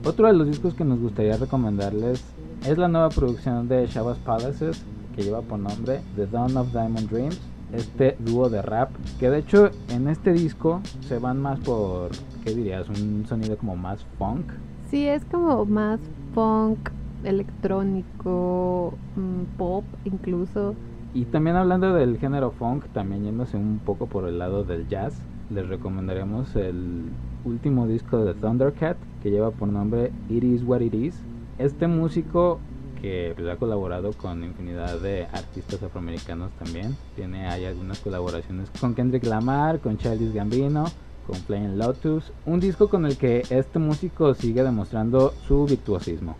Otro 0.04 0.28
de 0.28 0.32
los 0.34 0.46
discos 0.46 0.74
que 0.74 0.84
nos 0.84 1.00
gustaría 1.00 1.36
recomendarles 1.36 2.22
es 2.66 2.78
la 2.78 2.86
nueva 2.86 3.08
producción 3.08 3.68
de 3.68 3.86
Shabazz 3.88 4.18
Palaces 4.18 4.82
que 5.14 5.22
lleva 5.22 5.42
por 5.42 5.58
nombre 5.58 6.00
The 6.16 6.26
Dawn 6.26 6.56
of 6.56 6.72
Diamond 6.72 7.10
Dreams, 7.10 7.40
este 7.72 8.16
dúo 8.18 8.48
de 8.48 8.62
rap, 8.62 8.90
que 9.18 9.30
de 9.30 9.38
hecho 9.38 9.70
en 9.88 10.08
este 10.08 10.32
disco 10.32 10.80
se 11.08 11.18
van 11.18 11.40
más 11.40 11.58
por, 11.60 12.10
¿qué 12.44 12.54
dirías? 12.54 12.88
Un 12.88 13.24
sonido 13.26 13.56
como 13.56 13.76
más 13.76 14.04
funk. 14.18 14.46
Sí, 14.90 15.06
es 15.06 15.24
como 15.24 15.64
más 15.64 16.00
funk, 16.34 16.90
electrónico, 17.24 18.94
mm, 19.16 19.56
pop 19.56 19.84
incluso. 20.04 20.74
Y 21.14 21.24
también 21.26 21.56
hablando 21.56 21.92
del 21.94 22.18
género 22.18 22.50
funk, 22.50 22.84
también 22.92 23.24
yéndose 23.24 23.56
un 23.56 23.80
poco 23.84 24.06
por 24.06 24.26
el 24.28 24.38
lado 24.38 24.64
del 24.64 24.88
jazz, 24.88 25.14
les 25.50 25.68
recomendaremos 25.68 26.56
el 26.56 27.04
último 27.44 27.86
disco 27.86 28.24
de 28.24 28.34
Thundercat 28.34 28.96
que 29.22 29.30
lleva 29.30 29.50
por 29.50 29.68
nombre 29.68 30.12
It 30.28 30.44
Is 30.44 30.62
What 30.64 30.80
It 30.80 30.94
Is. 30.94 31.22
Este 31.58 31.86
músico 31.86 32.60
que 33.02 33.32
pues, 33.36 33.48
ha 33.48 33.56
colaborado 33.56 34.12
con 34.12 34.44
infinidad 34.44 34.98
de 35.00 35.26
artistas 35.32 35.82
afroamericanos 35.82 36.52
también. 36.52 36.96
Tiene 37.16 37.48
hay 37.48 37.66
algunas 37.66 37.98
colaboraciones 37.98 38.70
con 38.80 38.94
Kendrick 38.94 39.24
Lamar, 39.24 39.80
con 39.80 39.98
Childish 39.98 40.32
Gambino, 40.32 40.84
con 41.26 41.36
Flying 41.36 41.76
Lotus, 41.76 42.32
un 42.46 42.60
disco 42.60 42.88
con 42.88 43.04
el 43.04 43.18
que 43.18 43.42
este 43.50 43.78
músico 43.78 44.34
sigue 44.34 44.62
demostrando 44.62 45.34
su 45.46 45.66
virtuosismo. 45.66 46.36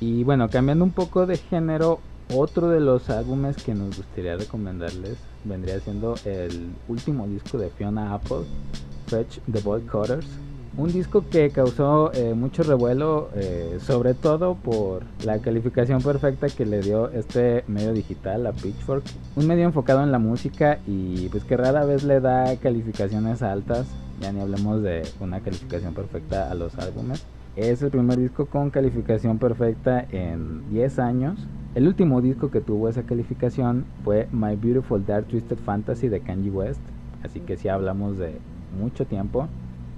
Y 0.00 0.24
bueno, 0.24 0.48
cambiando 0.48 0.84
un 0.84 0.92
poco 0.92 1.26
de 1.26 1.36
género, 1.36 2.00
otro 2.34 2.68
de 2.68 2.80
los 2.80 3.08
álbumes 3.10 3.56
que 3.62 3.74
nos 3.74 3.96
gustaría 3.96 4.36
recomendarles 4.36 5.18
vendría 5.44 5.78
siendo 5.78 6.16
el 6.24 6.70
último 6.88 7.26
disco 7.28 7.56
de 7.58 7.70
Fiona 7.70 8.14
Apple, 8.14 8.44
Fetch 9.06 9.38
the 9.52 9.60
Boy 9.60 9.82
Cutters 9.82 10.26
un 10.76 10.92
disco 10.92 11.24
que 11.30 11.50
causó 11.50 12.12
eh, 12.12 12.34
mucho 12.34 12.62
revuelo, 12.62 13.30
eh, 13.34 13.78
sobre 13.80 14.12
todo 14.12 14.56
por 14.56 15.04
la 15.24 15.38
calificación 15.38 16.02
perfecta 16.02 16.48
que 16.48 16.66
le 16.66 16.80
dio 16.80 17.10
este 17.10 17.64
medio 17.66 17.94
digital 17.94 18.46
a 18.46 18.52
Pitchfork. 18.52 19.02
Un 19.36 19.46
medio 19.46 19.64
enfocado 19.64 20.02
en 20.02 20.12
la 20.12 20.18
música 20.18 20.78
y 20.86 21.28
pues 21.30 21.44
que 21.44 21.56
rara 21.56 21.84
vez 21.86 22.04
le 22.04 22.20
da 22.20 22.54
calificaciones 22.56 23.42
altas, 23.42 23.86
ya 24.20 24.32
ni 24.32 24.40
hablemos 24.40 24.82
de 24.82 25.02
una 25.20 25.40
calificación 25.40 25.94
perfecta 25.94 26.50
a 26.50 26.54
los 26.54 26.76
álbumes. 26.78 27.24
Es 27.56 27.80
el 27.80 27.90
primer 27.90 28.18
disco 28.18 28.44
con 28.44 28.68
calificación 28.68 29.38
perfecta 29.38 30.06
en 30.10 30.68
10 30.68 30.98
años. 30.98 31.38
El 31.74 31.88
último 31.88 32.20
disco 32.20 32.50
que 32.50 32.60
tuvo 32.60 32.90
esa 32.90 33.04
calificación 33.04 33.86
fue 34.04 34.28
My 34.30 34.56
Beautiful 34.56 35.06
Dark 35.06 35.26
Twisted 35.26 35.56
Fantasy 35.56 36.08
de 36.08 36.20
Kanye 36.20 36.50
West, 36.50 36.80
así 37.22 37.40
que 37.40 37.56
si 37.56 37.68
hablamos 37.68 38.18
de 38.18 38.38
mucho 38.78 39.06
tiempo. 39.06 39.48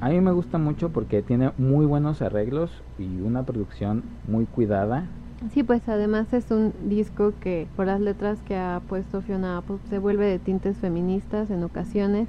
A 0.01 0.09
mí 0.11 0.21
me 0.21 0.33
gusta 0.33 0.59
mucho 0.59 0.91
porque 0.91 1.23
tiene 1.23 1.53
muy 1.59 1.87
buenos 1.87 2.23
arreglos 2.23 2.71
y 2.99 3.21
una 3.21 3.45
producción 3.45 4.03
muy 4.27 4.47
cuidada. 4.47 5.07
Sí, 5.53 5.63
pues 5.63 5.89
además 5.89 6.33
es 6.33 6.51
un 6.51 6.73
disco 6.89 7.33
que 7.41 7.69
por 7.77 7.87
las 7.87 8.01
letras 8.01 8.39
que 8.47 8.57
ha 8.57 8.81
puesto 8.89 9.23
Fiona 9.23 9.59
Apple 9.59 9.79
se 9.89 9.99
vuelve 9.99 10.27
de 10.27 10.39
tintes 10.39 10.77
feministas 10.77 11.51
en 11.51 11.63
ocasiones, 11.63 12.29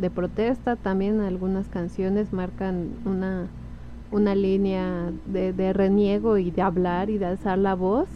de 0.00 0.10
protesta 0.10 0.76
también 0.76 1.20
algunas 1.20 1.68
canciones 1.68 2.32
marcan 2.32 2.88
una 3.04 3.46
una 4.10 4.34
línea 4.34 5.12
de, 5.26 5.52
de 5.52 5.72
reniego 5.72 6.38
y 6.38 6.50
de 6.50 6.62
hablar 6.62 7.10
y 7.10 7.18
de 7.18 7.26
alzar 7.26 7.58
la 7.58 7.74
voz, 7.74 8.08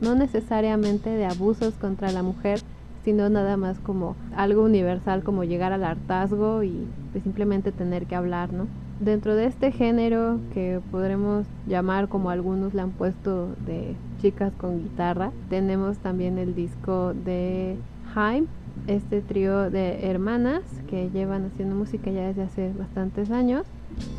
no 0.00 0.14
necesariamente 0.14 1.10
de 1.10 1.26
abusos 1.26 1.74
contra 1.74 2.12
la 2.12 2.22
mujer, 2.22 2.60
sino 3.04 3.28
nada 3.28 3.56
más 3.56 3.78
como 3.80 4.16
algo 4.36 4.62
universal 4.62 5.22
como 5.22 5.44
llegar 5.44 5.72
al 5.72 5.84
hartazgo 5.84 6.62
y 6.62 6.86
pues, 7.12 7.24
simplemente 7.24 7.72
tener 7.72 8.06
que 8.06 8.16
hablar, 8.16 8.52
¿no? 8.52 8.66
Dentro 9.00 9.34
de 9.34 9.46
este 9.46 9.72
género 9.72 10.38
que 10.52 10.80
podremos 10.90 11.46
llamar 11.66 12.08
como 12.08 12.28
algunos 12.28 12.74
le 12.74 12.82
han 12.82 12.90
puesto 12.90 13.54
de 13.64 13.96
chicas 14.20 14.52
con 14.58 14.82
guitarra, 14.82 15.32
tenemos 15.48 15.98
también 15.98 16.36
el 16.36 16.54
disco 16.54 17.14
de 17.14 17.76
Haim, 18.14 18.46
este 18.86 19.22
trío 19.22 19.70
de 19.70 20.10
hermanas 20.10 20.62
que 20.88 21.08
llevan 21.10 21.46
haciendo 21.46 21.76
música 21.76 22.10
ya 22.10 22.26
desde 22.26 22.42
hace 22.42 22.72
bastantes 22.78 23.30
años. 23.30 23.66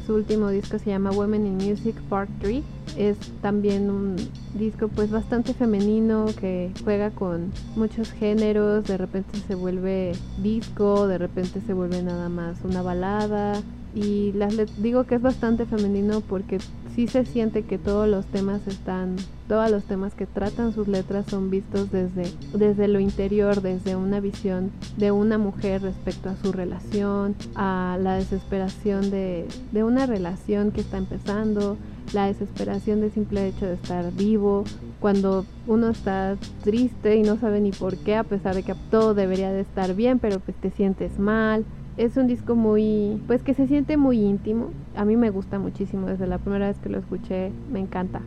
Su 0.05 0.15
último 0.15 0.49
disco 0.49 0.79
se 0.79 0.89
llama 0.89 1.11
Women 1.11 1.45
in 1.45 1.69
Music 1.69 1.95
Part 2.09 2.29
3 2.41 2.63
es 2.97 3.17
también 3.41 3.89
un 3.89 4.15
disco 4.53 4.87
pues 4.89 5.11
bastante 5.11 5.53
femenino 5.53 6.25
que 6.39 6.71
juega 6.83 7.11
con 7.11 7.51
muchos 7.75 8.11
géneros, 8.11 8.85
de 8.85 8.97
repente 8.97 9.37
se 9.47 9.55
vuelve 9.55 10.13
disco, 10.41 11.07
de 11.07 11.17
repente 11.17 11.61
se 11.61 11.73
vuelve 11.73 12.03
nada 12.03 12.29
más 12.29 12.57
una 12.63 12.81
balada. 12.81 13.61
Y 13.93 14.31
las 14.33 14.55
digo 14.81 15.03
que 15.03 15.15
es 15.15 15.21
bastante 15.21 15.65
femenino 15.65 16.21
porque 16.21 16.59
sí 16.95 17.07
se 17.07 17.25
siente 17.25 17.63
que 17.63 17.77
todos 17.77 18.07
los 18.07 18.25
temas 18.25 18.65
están, 18.67 19.15
todos 19.47 19.69
los 19.71 19.83
temas 19.83 20.13
que 20.13 20.25
tratan 20.25 20.73
sus 20.73 20.87
letras 20.87 21.25
son 21.27 21.49
vistos 21.49 21.91
desde, 21.91 22.31
desde 22.53 22.87
lo 22.87 22.99
interior, 22.99 23.61
desde 23.61 23.95
una 23.95 24.19
visión 24.19 24.71
de 24.97 25.11
una 25.11 25.37
mujer 25.37 25.81
respecto 25.81 26.29
a 26.29 26.35
su 26.35 26.51
relación, 26.51 27.35
a 27.55 27.97
la 28.01 28.15
desesperación 28.15 29.09
de, 29.09 29.47
de 29.71 29.83
una 29.83 30.05
relación 30.05 30.71
que 30.71 30.81
está 30.81 30.97
empezando, 30.97 31.77
la 32.13 32.27
desesperación 32.27 32.99
de 32.99 33.09
simple 33.09 33.47
hecho 33.47 33.65
de 33.65 33.73
estar 33.75 34.11
vivo, 34.13 34.65
cuando 34.99 35.45
uno 35.67 35.89
está 35.89 36.35
triste 36.63 37.15
y 37.15 37.23
no 37.23 37.37
sabe 37.37 37.61
ni 37.61 37.71
por 37.71 37.97
qué, 37.97 38.15
a 38.15 38.23
pesar 38.23 38.55
de 38.55 38.63
que 38.63 38.75
todo 38.89 39.13
debería 39.13 39.51
de 39.51 39.61
estar 39.61 39.95
bien, 39.95 40.19
pero 40.19 40.39
pues 40.39 40.57
te 40.57 40.71
sientes 40.71 41.19
mal. 41.19 41.65
Es 41.97 42.15
un 42.17 42.27
disco 42.27 42.55
muy, 42.55 43.21
pues 43.27 43.43
que 43.43 43.53
se 43.53 43.67
siente 43.67 43.97
muy 43.97 44.19
íntimo. 44.19 44.69
A 44.95 45.05
mí 45.05 45.17
me 45.17 45.29
gusta 45.29 45.59
muchísimo, 45.59 46.07
desde 46.07 46.25
la 46.25 46.37
primera 46.37 46.67
vez 46.67 46.77
que 46.79 46.89
lo 46.89 46.97
escuché, 46.97 47.51
me 47.71 47.79
encanta. 47.79 48.21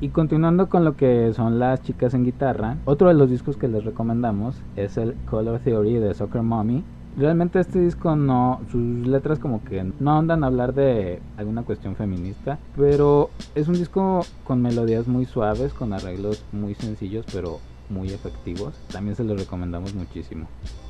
Y 0.00 0.10
continuando 0.10 0.68
con 0.68 0.84
lo 0.84 0.94
que 0.96 1.32
son 1.32 1.58
las 1.58 1.82
chicas 1.82 2.14
en 2.14 2.24
guitarra, 2.24 2.76
otro 2.84 3.08
de 3.08 3.14
los 3.14 3.30
discos 3.30 3.56
que 3.56 3.66
les 3.66 3.84
recomendamos 3.84 4.60
es 4.76 4.96
el 4.96 5.14
Color 5.28 5.58
Theory 5.60 5.94
de 5.94 6.14
Soccer 6.14 6.42
Mommy, 6.42 6.84
realmente 7.16 7.58
este 7.58 7.80
disco 7.80 8.14
no, 8.14 8.60
sus 8.70 9.06
letras 9.06 9.40
como 9.40 9.64
que 9.64 9.90
no 9.98 10.16
andan 10.16 10.44
a 10.44 10.46
hablar 10.46 10.72
de 10.74 11.20
alguna 11.36 11.62
cuestión 11.62 11.96
feminista, 11.96 12.58
pero 12.76 13.30
es 13.56 13.66
un 13.66 13.74
disco 13.74 14.20
con 14.44 14.62
melodías 14.62 15.08
muy 15.08 15.24
suaves, 15.24 15.72
con 15.72 15.92
arreglos 15.92 16.44
muy 16.52 16.74
sencillos, 16.74 17.26
pero 17.32 17.58
muy 17.90 18.10
efectivos. 18.10 18.74
También 18.92 19.16
se 19.16 19.24
los 19.24 19.40
recomendamos 19.40 19.94
muchísimo. 19.94 20.46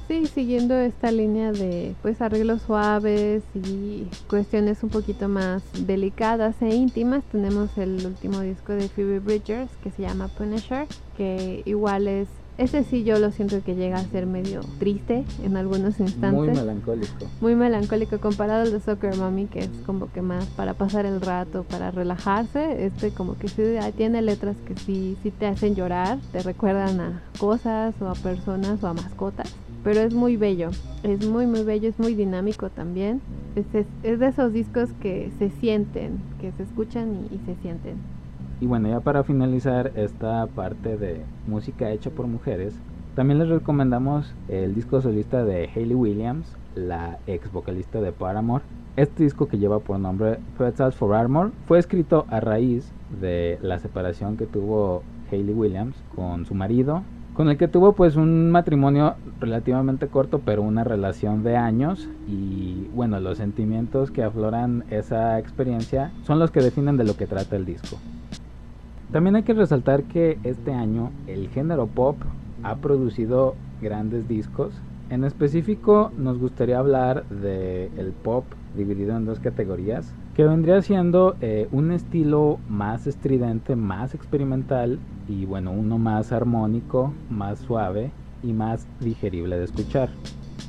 Sí, 0.09 0.25
siguiendo 0.25 0.75
esta 0.75 1.13
línea 1.13 1.53
de 1.53 1.95
pues 2.01 2.23
arreglos 2.23 2.63
suaves 2.63 3.43
y 3.55 4.07
cuestiones 4.27 4.83
un 4.83 4.89
poquito 4.89 5.29
más 5.29 5.63
delicadas 5.87 6.63
e 6.63 6.75
íntimas, 6.75 7.23
tenemos 7.31 7.77
el 7.77 8.07
último 8.07 8.41
disco 8.41 8.73
de 8.73 8.89
Phoebe 8.89 9.19
Bridgers 9.19 9.71
que 9.83 9.91
se 9.91 10.03
llama 10.03 10.29
Punisher, 10.29 10.87
que 11.19 11.63
igual 11.67 12.09
es 12.09 12.29
ese 12.57 12.83
sí 12.83 13.05
yo 13.05 13.21
lo 13.21 13.31
siento 13.31 13.63
que 13.63 13.77
llega 13.77 13.99
a 13.99 14.05
ser 14.05 14.27
medio 14.27 14.63
triste 14.81 15.25
en 15.45 15.57
algunos 15.57 16.01
instantes. 16.01 16.33
Muy 16.33 16.49
melancólico. 16.49 17.27
Muy 17.41 17.55
melancólico 17.55 18.19
comparado 18.19 18.63
al 18.63 18.73
de 18.73 18.81
Soccer 18.81 19.15
Mommy, 19.17 19.47
que 19.47 19.61
es 19.61 19.71
como 19.87 20.11
que 20.11 20.23
más 20.23 20.45
para 20.47 20.75
pasar 20.75 21.07
el 21.07 21.21
rato, 21.21 21.63
para 21.63 21.93
relajarse. 21.93 22.85
Este 22.85 23.11
como 23.11 23.39
que 23.39 23.47
sí 23.47 23.63
tiene 23.97 24.23
letras 24.23 24.57
que 24.67 24.75
sí, 24.75 25.17
sí 25.23 25.31
te 25.31 25.47
hacen 25.47 25.77
llorar, 25.77 26.19
te 26.33 26.43
recuerdan 26.43 26.99
a 26.99 27.23
cosas 27.39 27.95
o 28.01 28.09
a 28.09 28.15
personas 28.15 28.83
o 28.83 28.89
a 28.89 28.95
mascotas. 28.95 29.55
Pero 29.85 30.01
es 30.01 30.13
muy 30.13 30.37
bello, 30.37 30.71
es 31.03 31.27
muy 31.27 31.47
muy 31.47 31.63
bello, 31.63 31.89
es 31.89 31.99
muy 31.99 32.15
dinámico 32.15 32.69
también. 32.71 33.21
Es, 33.57 33.87
es, 34.03 34.19
de 34.19 34.27
esos 34.27 34.53
discos 34.53 34.91
que 35.01 35.31
se 35.39 35.51
sienten, 35.51 36.19
que 36.41 36.53
se 36.53 36.65
escuchan 36.65 37.27
y 37.31 37.39
se 37.47 37.55
sienten. 37.63 37.97
Y 38.61 38.67
bueno, 38.67 38.89
ya 38.89 39.01
para 39.01 39.23
finalizar 39.23 39.93
esta 39.95 40.47
parte 40.47 40.97
de 40.97 41.23
música 41.47 41.91
hecha 41.91 42.11
por 42.11 42.27
mujeres, 42.27 42.75
también 43.15 43.39
les 43.39 43.49
recomendamos 43.49 44.35
el 44.49 44.75
disco 44.75 45.01
solista 45.01 45.45
de 45.45 45.69
Hayley 45.75 45.95
Williams, 45.95 46.57
la 46.75 47.19
ex 47.27 47.51
vocalista 47.51 48.01
de 48.01 48.13
Paramore. 48.13 48.65
Este 48.97 49.23
disco 49.23 49.47
que 49.47 49.59
lleva 49.59 49.79
por 49.79 49.99
nombre 49.99 50.39
Petals 50.57 50.97
for 50.97 51.15
Armor 51.15 51.53
fue 51.67 51.79
escrito 51.79 52.27
a 52.31 52.41
raíz 52.41 52.93
de 53.21 53.59
la 53.63 53.79
separación 53.79 54.37
que 54.37 54.47
tuvo 54.47 55.03
Hayley 55.31 55.55
Williams 55.55 55.97
con 56.15 56.47
su 56.47 56.55
marido, 56.55 57.03
con 57.39 57.49
el 57.49 57.57
que 57.57 57.69
tuvo 57.69 57.93
pues 57.93 58.17
un 58.17 58.51
matrimonio 58.51 59.15
relativamente 59.39 60.09
corto, 60.09 60.41
pero 60.45 60.61
una 60.61 60.83
relación 60.83 61.45
de 61.45 61.57
años 61.57 62.09
y 62.27 62.89
bueno, 62.97 63.21
los 63.21 63.39
sentimientos 63.39 64.11
que 64.11 64.25
afloran 64.25 64.83
esa 64.91 65.39
experiencia 65.39 66.11
son 66.25 66.41
los 66.41 66.51
que 66.51 66.63
definen 66.63 66.97
de 66.97 67.05
lo 67.05 67.17
que 67.17 67.29
trata 67.29 67.55
el 67.55 67.65
disco. 67.65 67.97
También 69.13 69.37
hay 69.37 69.45
que 69.45 69.55
resaltar 69.55 70.03
que 70.03 70.41
este 70.43 70.73
año 70.73 71.13
el 71.29 71.49
género 71.51 71.87
pop 71.87 72.17
ha 72.65 72.75
producido 72.79 73.55
grandes 73.81 74.27
discos. 74.27 74.75
En 75.09 75.23
específico 75.23 76.11
nos 76.19 76.41
gustaría 76.41 76.81
hablar 76.81 77.25
del 77.29 77.93
el 77.99 78.15
pop 78.21 78.47
dividido 78.77 79.17
en 79.17 79.27
dos 79.27 79.39
categorías, 79.39 80.13
que 80.35 80.43
vendría 80.43 80.83
siendo 80.83 81.37
eh, 81.41 81.69
un 81.71 81.93
estilo 81.93 82.59
más 82.69 83.07
estridente, 83.07 83.77
más 83.77 84.13
experimental 84.17 84.99
y 85.29 85.45
bueno, 85.45 85.73
uno 85.73 85.99
más 85.99 86.33
armónico, 86.33 87.13
más 87.31 87.59
suave 87.61 88.11
y 88.43 88.53
más 88.53 88.87
digerible 89.01 89.59
de 89.59 89.65
escuchar. 89.65 90.09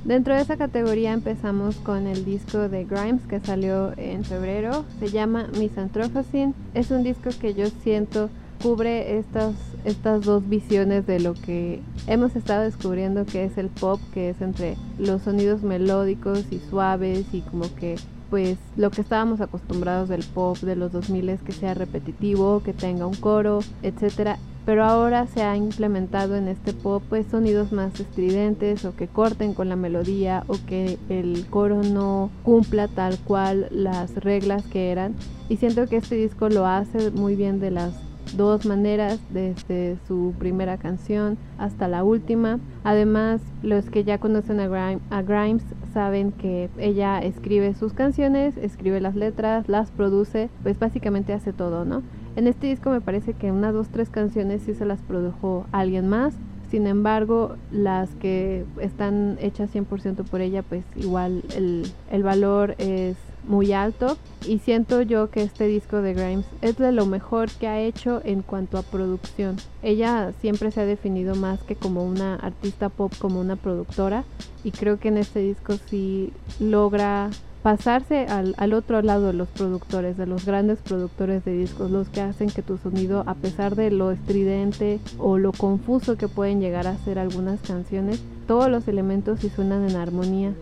Dentro 0.05 0.33
de 0.33 0.41
esa 0.41 0.57
categoría 0.57 1.11
empezamos 1.11 1.75
con 1.77 2.07
el 2.07 2.23
disco 2.23 2.69
de 2.69 2.85
Grimes 2.85 3.25
que 3.27 3.39
salió 3.39 3.91
en 3.97 4.23
febrero. 4.23 4.85
Se 4.99 5.09
llama 5.09 5.47
Misanthropocene. 5.57 6.53
Es 6.73 6.89
un 6.91 7.03
disco 7.03 7.29
que 7.39 7.53
yo 7.53 7.67
siento 7.83 8.29
cubre 8.61 9.17
estas, 9.17 9.55
estas 9.85 10.23
dos 10.23 10.47
visiones 10.47 11.05
de 11.05 11.19
lo 11.19 11.33
que 11.33 11.81
hemos 12.07 12.35
estado 12.35 12.63
descubriendo 12.63 13.25
que 13.25 13.45
es 13.45 13.57
el 13.57 13.67
pop, 13.67 13.99
que 14.13 14.29
es 14.29 14.41
entre 14.41 14.75
los 14.97 15.21
sonidos 15.21 15.63
melódicos 15.63 16.45
y 16.51 16.59
suaves 16.59 17.25
y 17.33 17.41
como 17.41 17.73
que 17.75 17.95
pues 18.29 18.57
lo 18.77 18.91
que 18.91 19.01
estábamos 19.01 19.41
acostumbrados 19.41 20.07
del 20.09 20.23
pop 20.23 20.57
de 20.57 20.75
los 20.75 20.91
2000 20.91 21.29
es 21.29 21.41
que 21.41 21.51
sea 21.51 21.73
repetitivo, 21.73 22.61
que 22.63 22.73
tenga 22.73 23.07
un 23.07 23.15
coro, 23.15 23.59
etcétera 23.81 24.37
pero 24.65 24.83
ahora 24.83 25.25
se 25.27 25.43
ha 25.43 25.57
implementado 25.57 26.35
en 26.35 26.47
este 26.47 26.73
pop 26.73 27.01
pues 27.09 27.25
sonidos 27.27 27.71
más 27.71 27.99
estridentes 27.99 28.85
o 28.85 28.95
que 28.95 29.07
corten 29.07 29.53
con 29.53 29.69
la 29.69 29.75
melodía 29.75 30.43
o 30.47 30.55
que 30.67 30.97
el 31.09 31.45
coro 31.49 31.81
no 31.83 32.29
cumpla 32.43 32.87
tal 32.87 33.17
cual 33.19 33.67
las 33.71 34.15
reglas 34.15 34.63
que 34.65 34.91
eran 34.91 35.15
y 35.47 35.57
siento 35.57 35.87
que 35.87 35.97
este 35.97 36.15
disco 36.15 36.49
lo 36.49 36.65
hace 36.65 37.11
muy 37.11 37.35
bien 37.35 37.59
de 37.59 37.71
las 37.71 38.09
dos 38.35 38.65
maneras 38.65 39.19
desde 39.31 39.97
su 40.07 40.33
primera 40.37 40.77
canción 40.77 41.37
hasta 41.57 41.87
la 41.87 42.03
última. 42.03 42.59
Además, 42.83 43.41
los 43.63 43.89
que 43.89 44.03
ya 44.03 44.19
conocen 44.19 44.59
a, 44.59 44.99
a, 45.09 45.21
Grimes 45.21 45.63
saben 45.93 46.31
que 46.31 46.69
ella 46.77 47.19
escribe 47.19 47.73
sus 47.73 47.93
canciones, 47.93 48.55
escribe 48.57 49.01
las 49.01 49.15
letras, 49.15 49.67
las 49.67 49.91
produce, 49.91 50.49
pues 50.63 50.77
básicamente 50.77 51.33
hace 51.33 51.53
todo, 51.53 51.85
¿no? 51.85 52.03
En 52.39 52.47
este 52.47 52.67
disco 52.67 52.89
me 52.89 53.01
parece 53.01 53.33
que 53.33 53.51
unas 53.51 53.73
dos, 53.73 53.89
tres 53.89 54.09
canciones 54.09 54.61
sí 54.61 54.73
se 54.73 54.85
las 54.85 55.01
produjo 55.01 55.65
alguien 55.73 56.07
más. 56.07 56.33
Sin 56.71 56.87
embargo, 56.87 57.57
las 57.69 58.11
que 58.11 58.63
están 58.79 59.37
hechas 59.41 59.75
100% 59.75 60.23
por 60.23 60.39
ella, 60.39 60.63
pues 60.63 60.85
igual 60.95 61.43
el, 61.53 61.91
el 62.09 62.23
valor 62.23 62.75
es 62.77 63.17
muy 63.45 63.73
alto 63.73 64.17
y 64.47 64.59
siento 64.59 65.01
yo 65.01 65.29
que 65.31 65.41
este 65.41 65.67
disco 65.67 66.01
de 66.01 66.13
Grimes 66.13 66.45
es 66.61 66.77
de 66.77 66.93
lo 66.93 67.05
mejor 67.05 67.51
que 67.51 67.67
ha 67.67 67.81
hecho 67.81 68.21
en 68.23 68.41
cuanto 68.41 68.77
a 68.77 68.83
producción. 68.83 69.57
Ella 69.83 70.31
siempre 70.39 70.71
se 70.71 70.79
ha 70.79 70.85
definido 70.85 71.35
más 71.35 71.61
que 71.63 71.75
como 71.75 72.05
una 72.05 72.35
artista 72.35 72.87
pop, 72.87 73.11
como 73.19 73.41
una 73.41 73.57
productora 73.57 74.23
y 74.63 74.71
creo 74.71 74.97
que 74.97 75.09
en 75.09 75.17
este 75.17 75.39
disco 75.39 75.73
sí 75.89 76.31
logra 76.61 77.31
pasarse 77.63 78.25
al, 78.25 78.55
al, 78.57 78.73
otro 78.73 79.01
lado 79.01 79.27
de 79.27 79.33
los 79.33 79.47
productores, 79.49 80.17
de 80.17 80.25
los 80.25 80.45
grandes 80.45 80.79
productores 80.79 81.43
de 81.45 81.53
discos, 81.53 81.91
los 81.91 82.09
que 82.09 82.21
hacen 82.21 82.49
que 82.49 82.61
tu 82.61 82.77
sonido, 82.77 83.23
a 83.27 83.35
pesar 83.35 83.75
de 83.75 83.91
lo 83.91 84.11
estridente 84.11 84.99
o 85.17 85.37
lo 85.37 85.51
confuso 85.51 86.17
que 86.17 86.27
pueden 86.27 86.61
llegar 86.61 86.87
a 86.87 86.97
ser 86.97 87.19
algunas 87.19 87.59
canciones, 87.61 88.21
todos 88.47 88.69
los 88.69 88.87
elementos 88.87 89.39
sí 89.39 89.49
suenan 89.49 89.89
en 89.89 89.95
armonía. 89.95 90.53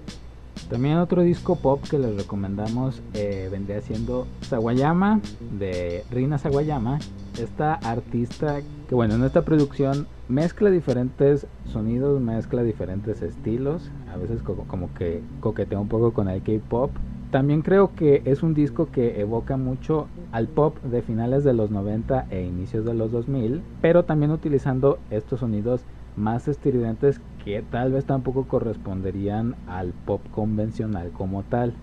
También 0.69 0.97
otro 0.97 1.21
disco 1.21 1.55
pop 1.55 1.81
que 1.89 1.97
les 1.97 2.15
recomendamos 2.15 3.01
eh, 3.13 3.47
vendría 3.49 3.79
siendo 3.81 4.27
Sawayama 4.41 5.21
de 5.57 6.03
Rina 6.11 6.37
Sawayama, 6.37 6.99
esta 7.39 7.75
artista 7.75 8.61
que 8.89 8.95
bueno 8.95 9.15
en 9.15 9.23
esta 9.23 9.45
producción 9.45 10.07
mezcla 10.29 10.69
diferentes 10.69 11.47
sonidos, 11.65 12.19
mezcla 12.19 12.63
diferentes 12.63 13.21
estilos, 13.21 13.91
a 14.13 14.17
veces 14.17 14.41
como, 14.41 14.93
que 14.93 15.21
coquetea 15.39 15.79
un 15.79 15.87
poco 15.87 16.13
con 16.13 16.27
el 16.27 16.41
K-pop 16.41 16.91
También 17.31 17.61
creo 17.61 17.93
que 17.95 18.21
es 18.25 18.43
un 18.43 18.53
disco 18.53 18.89
que 18.91 19.19
evoca 19.21 19.57
mucho 19.57 20.07
al 20.31 20.47
pop 20.47 20.81
de 20.83 21.01
finales 21.01 21.43
de 21.43 21.53
los 21.53 21.71
90 21.71 22.27
e 22.29 22.43
inicios 22.43 22.85
de 22.85 22.93
los 22.93 23.11
2000, 23.11 23.61
pero 23.81 24.03
también 24.03 24.31
utilizando 24.31 24.99
estos 25.11 25.39
sonidos 25.39 25.81
más 26.15 26.47
estridentes 26.47 27.21
que 27.43 27.61
tal 27.61 27.91
vez 27.91 28.05
tampoco 28.05 28.47
corresponderían 28.47 29.55
al 29.67 29.93
pop 30.05 30.21
convencional 30.31 31.11
como 31.11 31.43
tal. 31.43 31.73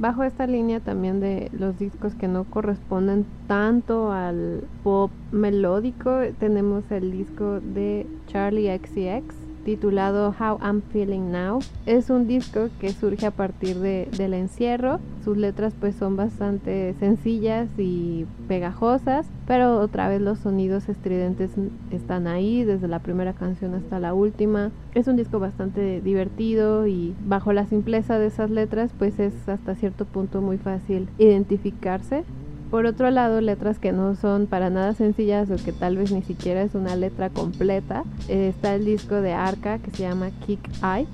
Bajo 0.00 0.22
esta 0.24 0.46
línea 0.46 0.80
también 0.80 1.20
de 1.20 1.50
los 1.52 1.76
discos 1.76 2.14
que 2.14 2.26
no 2.26 2.46
corresponden 2.46 3.28
tanto 3.46 4.10
al 4.12 4.70
pop 4.80 5.12
melódico, 5.30 6.10
tenemos 6.38 6.90
el 6.90 7.10
disco 7.10 7.60
de 7.60 8.10
Charlie 8.26 8.74
XCX 8.78 9.39
titulado 9.64 10.34
How 10.38 10.58
I'm 10.62 10.82
Feeling 10.92 11.30
Now. 11.30 11.60
Es 11.86 12.10
un 12.10 12.26
disco 12.26 12.68
que 12.80 12.92
surge 12.92 13.26
a 13.26 13.30
partir 13.30 13.78
de, 13.78 14.08
del 14.16 14.34
encierro. 14.34 15.00
Sus 15.24 15.36
letras 15.36 15.74
pues 15.78 15.94
son 15.94 16.16
bastante 16.16 16.94
sencillas 16.98 17.68
y 17.78 18.26
pegajosas, 18.48 19.26
pero 19.46 19.80
otra 19.80 20.08
vez 20.08 20.20
los 20.20 20.38
sonidos 20.38 20.88
estridentes 20.88 21.50
están 21.90 22.26
ahí 22.26 22.64
desde 22.64 22.88
la 22.88 23.00
primera 23.00 23.32
canción 23.32 23.74
hasta 23.74 24.00
la 24.00 24.14
última. 24.14 24.70
Es 24.94 25.06
un 25.06 25.16
disco 25.16 25.38
bastante 25.38 26.00
divertido 26.00 26.86
y 26.86 27.14
bajo 27.26 27.52
la 27.52 27.66
simpleza 27.66 28.18
de 28.18 28.26
esas 28.26 28.50
letras 28.50 28.92
pues 28.98 29.18
es 29.18 29.48
hasta 29.48 29.74
cierto 29.74 30.04
punto 30.04 30.40
muy 30.40 30.58
fácil 30.58 31.08
identificarse 31.18 32.24
por 32.70 32.86
otro 32.86 33.10
lado, 33.10 33.40
letras 33.40 33.78
que 33.78 33.92
no 33.92 34.14
son 34.14 34.46
para 34.46 34.70
nada 34.70 34.94
sencillas 34.94 35.50
o 35.50 35.56
que 35.56 35.72
tal 35.72 35.96
vez 35.96 36.12
ni 36.12 36.22
siquiera 36.22 36.62
es 36.62 36.74
una 36.74 36.94
letra 36.96 37.28
completa. 37.28 38.04
Eh, 38.28 38.48
está 38.48 38.74
el 38.74 38.84
disco 38.84 39.16
de 39.16 39.32
Arca 39.32 39.78
que 39.78 39.90
se 39.90 40.04
llama 40.04 40.30
Kick 40.46 40.60
Eye. 40.82 41.06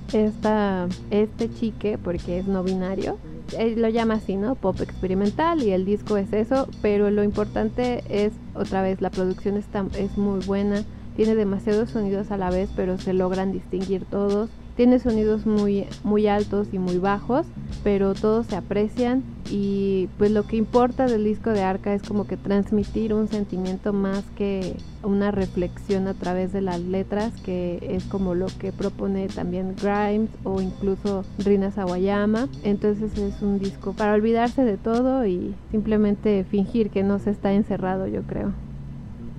Este 1.09 1.53
chique, 1.53 1.97
porque 1.97 2.39
es 2.39 2.47
no 2.47 2.63
binario, 2.63 3.17
él 3.57 3.81
lo 3.81 3.89
llama 3.89 4.15
así, 4.15 4.35
¿no? 4.35 4.55
Pop 4.55 4.79
experimental 4.81 5.63
y 5.63 5.71
el 5.71 5.85
disco 5.85 6.17
es 6.17 6.33
eso, 6.33 6.67
pero 6.81 7.09
lo 7.09 7.23
importante 7.23 8.03
es, 8.09 8.33
otra 8.53 8.81
vez, 8.81 9.01
la 9.01 9.09
producción 9.09 9.57
está, 9.57 9.85
es 9.97 10.17
muy 10.17 10.45
buena, 10.45 10.83
tiene 11.15 11.35
demasiados 11.35 11.91
sonidos 11.91 12.31
a 12.31 12.37
la 12.37 12.49
vez, 12.49 12.69
pero 12.75 12.97
se 12.97 13.13
logran 13.13 13.51
distinguir 13.51 14.05
todos 14.05 14.49
tiene 14.77 14.99
sonidos 14.99 15.47
muy, 15.47 15.85
muy 16.03 16.27
altos 16.27 16.67
y 16.71 16.77
muy 16.77 16.99
bajos, 16.99 17.47
pero 17.83 18.13
todos 18.13 18.45
se 18.45 18.55
aprecian 18.55 19.23
y 19.49 20.07
pues 20.19 20.29
lo 20.29 20.43
que 20.43 20.55
importa 20.55 21.07
del 21.07 21.23
disco 21.23 21.49
de 21.49 21.63
Arca 21.63 21.95
es 21.95 22.03
como 22.03 22.27
que 22.27 22.37
transmitir 22.37 23.11
un 23.13 23.27
sentimiento 23.27 23.91
más 23.91 24.23
que 24.35 24.75
una 25.01 25.31
reflexión 25.31 26.07
a 26.07 26.13
través 26.13 26.53
de 26.53 26.61
las 26.61 26.79
letras, 26.79 27.33
que 27.41 27.79
es 27.89 28.05
como 28.05 28.35
lo 28.35 28.45
que 28.59 28.71
propone 28.71 29.27
también 29.29 29.73
Grimes 29.81 30.29
o 30.43 30.61
incluso 30.61 31.23
Rina 31.39 31.71
Sawayama. 31.71 32.47
Entonces 32.63 33.17
es 33.17 33.41
un 33.41 33.57
disco 33.57 33.93
para 33.93 34.13
olvidarse 34.13 34.63
de 34.63 34.77
todo 34.77 35.25
y 35.25 35.55
simplemente 35.71 36.43
fingir 36.43 36.91
que 36.91 37.01
no 37.01 37.17
se 37.17 37.31
está 37.31 37.51
encerrado, 37.53 38.05
yo 38.05 38.21
creo. 38.21 38.51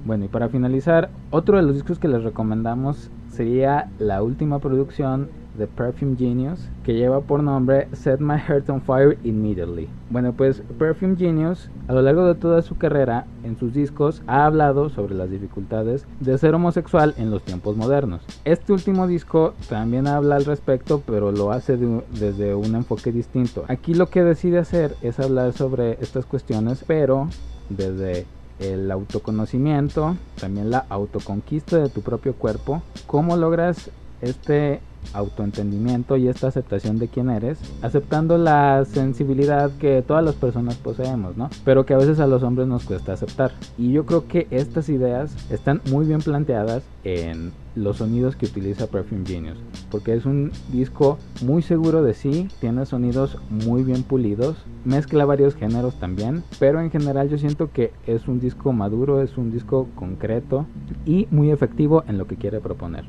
Bueno, 0.04 0.24
y 0.24 0.28
para 0.28 0.48
finalizar, 0.48 1.10
otro 1.30 1.58
de 1.58 1.62
los 1.62 1.74
discos 1.74 2.00
que 2.00 2.08
les 2.08 2.24
recomendamos 2.24 3.10
sería 3.30 3.90
la 3.98 4.22
última 4.22 4.58
producción 4.58 5.28
de 5.58 5.66
Perfume 5.66 6.16
Genius 6.16 6.68
que 6.84 6.94
lleva 6.94 7.20
por 7.20 7.42
nombre 7.42 7.88
Set 7.92 8.20
My 8.20 8.38
Heart 8.38 8.70
on 8.70 8.80
Fire 8.80 9.18
Immediately. 9.24 9.88
Bueno, 10.08 10.32
pues 10.32 10.62
Perfume 10.78 11.16
Genius 11.16 11.68
a 11.88 11.92
lo 11.92 12.00
largo 12.00 12.26
de 12.26 12.34
toda 12.34 12.62
su 12.62 12.78
carrera 12.78 13.26
en 13.42 13.58
sus 13.58 13.74
discos 13.74 14.22
ha 14.26 14.46
hablado 14.46 14.88
sobre 14.88 15.14
las 15.14 15.30
dificultades 15.30 16.06
de 16.20 16.38
ser 16.38 16.54
homosexual 16.54 17.14
en 17.18 17.30
los 17.30 17.42
tiempos 17.42 17.76
modernos. 17.76 18.22
Este 18.44 18.72
último 18.72 19.06
disco 19.06 19.54
también 19.68 20.06
habla 20.06 20.36
al 20.36 20.44
respecto, 20.44 21.02
pero 21.04 21.32
lo 21.32 21.50
hace 21.50 21.76
desde 21.76 22.54
un 22.54 22.74
enfoque 22.74 23.12
distinto. 23.12 23.64
Aquí 23.68 23.94
lo 23.94 24.06
que 24.06 24.22
decide 24.22 24.58
hacer 24.58 24.94
es 25.02 25.18
hablar 25.18 25.52
sobre 25.52 25.98
estas 26.00 26.24
cuestiones, 26.24 26.84
pero 26.86 27.28
desde 27.68 28.26
el 28.58 28.90
autoconocimiento, 28.90 30.16
también 30.40 30.70
la 30.70 30.84
autoconquista 30.88 31.78
de 31.78 31.88
tu 31.88 32.02
propio 32.02 32.34
cuerpo, 32.34 32.82
cómo 33.06 33.36
logras 33.36 33.90
este 34.20 34.80
autoentendimiento 35.12 36.16
y 36.16 36.28
esta 36.28 36.48
aceptación 36.48 36.98
de 36.98 37.08
quién 37.08 37.30
eres, 37.30 37.58
aceptando 37.82 38.38
la 38.38 38.84
sensibilidad 38.84 39.70
que 39.78 40.02
todas 40.02 40.24
las 40.24 40.34
personas 40.34 40.76
poseemos, 40.76 41.36
¿no? 41.36 41.50
Pero 41.64 41.86
que 41.86 41.94
a 41.94 41.98
veces 41.98 42.20
a 42.20 42.26
los 42.26 42.42
hombres 42.42 42.68
nos 42.68 42.84
cuesta 42.84 43.12
aceptar. 43.12 43.52
Y 43.76 43.92
yo 43.92 44.06
creo 44.06 44.26
que 44.28 44.46
estas 44.50 44.88
ideas 44.88 45.34
están 45.50 45.80
muy 45.90 46.06
bien 46.06 46.20
planteadas 46.20 46.82
en 47.04 47.52
los 47.74 47.98
sonidos 47.98 48.36
que 48.36 48.46
utiliza 48.46 48.88
Perfume 48.88 49.24
Genius, 49.24 49.58
porque 49.90 50.14
es 50.14 50.26
un 50.26 50.50
disco 50.72 51.18
muy 51.42 51.62
seguro 51.62 52.02
de 52.02 52.14
sí, 52.14 52.48
tiene 52.60 52.84
sonidos 52.86 53.38
muy 53.50 53.84
bien 53.84 54.02
pulidos, 54.02 54.56
mezcla 54.84 55.24
varios 55.24 55.54
géneros 55.54 55.98
también, 56.00 56.42
pero 56.58 56.80
en 56.80 56.90
general 56.90 57.28
yo 57.28 57.38
siento 57.38 57.70
que 57.72 57.92
es 58.06 58.26
un 58.26 58.40
disco 58.40 58.72
maduro, 58.72 59.22
es 59.22 59.36
un 59.38 59.52
disco 59.52 59.88
concreto 59.94 60.66
y 61.06 61.28
muy 61.30 61.50
efectivo 61.50 62.02
en 62.08 62.18
lo 62.18 62.26
que 62.26 62.36
quiere 62.36 62.60
proponer. 62.60 63.04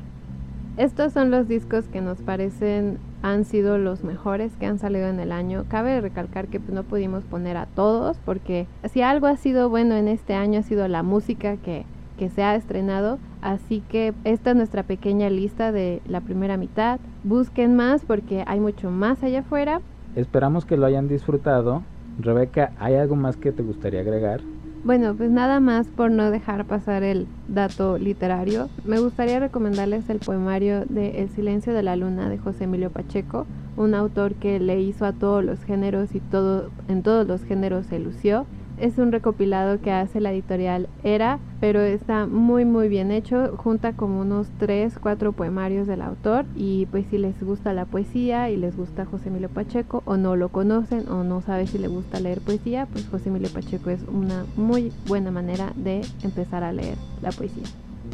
Estos 0.80 1.12
son 1.12 1.30
los 1.30 1.46
discos 1.46 1.88
que 1.88 2.00
nos 2.00 2.22
parecen 2.22 2.96
han 3.20 3.44
sido 3.44 3.76
los 3.76 4.02
mejores 4.02 4.56
que 4.56 4.64
han 4.64 4.78
salido 4.78 5.08
en 5.08 5.20
el 5.20 5.30
año. 5.30 5.66
Cabe 5.68 6.00
recalcar 6.00 6.46
que 6.46 6.58
pues, 6.58 6.72
no 6.72 6.84
pudimos 6.84 7.22
poner 7.24 7.58
a 7.58 7.66
todos 7.66 8.16
porque 8.24 8.66
si 8.90 9.02
algo 9.02 9.26
ha 9.26 9.36
sido 9.36 9.68
bueno 9.68 9.94
en 9.94 10.08
este 10.08 10.32
año 10.32 10.60
ha 10.60 10.62
sido 10.62 10.88
la 10.88 11.02
música 11.02 11.58
que, 11.58 11.84
que 12.18 12.30
se 12.30 12.42
ha 12.42 12.54
estrenado. 12.54 13.18
Así 13.42 13.82
que 13.90 14.14
esta 14.24 14.52
es 14.52 14.56
nuestra 14.56 14.82
pequeña 14.82 15.28
lista 15.28 15.70
de 15.70 16.00
la 16.06 16.22
primera 16.22 16.56
mitad. 16.56 16.98
Busquen 17.24 17.76
más 17.76 18.02
porque 18.06 18.44
hay 18.46 18.58
mucho 18.58 18.90
más 18.90 19.22
allá 19.22 19.40
afuera. 19.40 19.82
Esperamos 20.16 20.64
que 20.64 20.78
lo 20.78 20.86
hayan 20.86 21.08
disfrutado. 21.08 21.82
Rebeca, 22.18 22.72
¿hay 22.78 22.94
algo 22.94 23.16
más 23.16 23.36
que 23.36 23.52
te 23.52 23.62
gustaría 23.62 24.00
agregar? 24.00 24.40
Bueno, 24.82 25.14
pues 25.14 25.30
nada 25.30 25.60
más 25.60 25.86
por 25.88 26.10
no 26.10 26.30
dejar 26.30 26.64
pasar 26.64 27.02
el 27.02 27.26
dato 27.48 27.98
literario, 27.98 28.70
me 28.86 28.98
gustaría 28.98 29.38
recomendarles 29.38 30.08
el 30.08 30.20
poemario 30.20 30.86
de 30.86 31.20
El 31.20 31.28
silencio 31.28 31.74
de 31.74 31.82
la 31.82 31.96
luna 31.96 32.30
de 32.30 32.38
José 32.38 32.64
Emilio 32.64 32.90
Pacheco, 32.90 33.46
un 33.76 33.94
autor 33.94 34.34
que 34.36 34.58
le 34.58 34.80
hizo 34.80 35.04
a 35.04 35.12
todos 35.12 35.44
los 35.44 35.62
géneros 35.64 36.14
y 36.14 36.20
todo, 36.20 36.70
en 36.88 37.02
todos 37.02 37.26
los 37.26 37.44
géneros 37.44 37.86
se 37.86 37.98
lució 37.98 38.46
es 38.80 38.98
un 38.98 39.12
recopilado 39.12 39.80
que 39.80 39.92
hace 39.92 40.20
la 40.20 40.32
editorial 40.32 40.88
Era, 41.04 41.38
pero 41.60 41.80
está 41.80 42.26
muy 42.26 42.64
muy 42.64 42.88
bien 42.88 43.10
hecho, 43.10 43.54
junta 43.56 43.92
como 43.92 44.20
unos 44.20 44.48
3, 44.58 44.98
4 45.00 45.32
poemarios 45.32 45.86
del 45.86 46.02
autor 46.02 46.46
y 46.56 46.86
pues 46.86 47.06
si 47.10 47.18
les 47.18 47.42
gusta 47.42 47.72
la 47.72 47.84
poesía 47.84 48.50
y 48.50 48.56
les 48.56 48.76
gusta 48.76 49.04
José 49.04 49.28
Emilio 49.28 49.48
Pacheco 49.48 50.02
o 50.06 50.16
no 50.16 50.36
lo 50.36 50.48
conocen 50.48 51.08
o 51.08 51.24
no 51.24 51.42
saben 51.42 51.66
si 51.66 51.78
les 51.78 51.90
gusta 51.90 52.20
leer 52.20 52.40
poesía, 52.40 52.86
pues 52.92 53.06
José 53.08 53.28
Emilio 53.28 53.50
Pacheco 53.50 53.90
es 53.90 54.00
una 54.08 54.44
muy 54.56 54.92
buena 55.06 55.30
manera 55.30 55.72
de 55.76 56.00
empezar 56.22 56.64
a 56.64 56.72
leer 56.72 56.96
la 57.22 57.30
poesía. 57.30 57.64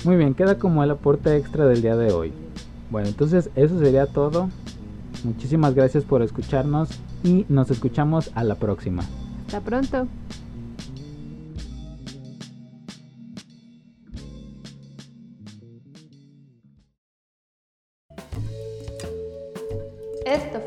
Muy 0.04 0.16
bien, 0.16 0.34
queda 0.34 0.58
como 0.58 0.82
el 0.82 0.90
aporte 0.90 1.36
extra 1.36 1.66
del 1.66 1.82
día 1.82 1.96
de 1.96 2.12
hoy. 2.12 2.32
Bueno, 2.90 3.08
entonces 3.08 3.50
eso 3.56 3.78
sería 3.78 4.06
todo. 4.06 4.48
Muchísimas 5.24 5.74
gracias 5.74 6.04
por 6.04 6.22
escucharnos 6.22 6.90
y 7.24 7.46
nos 7.48 7.70
escuchamos 7.70 8.30
a 8.34 8.44
la 8.44 8.56
próxima. 8.56 9.02
Hasta 9.46 9.60
pronto. 9.60 10.06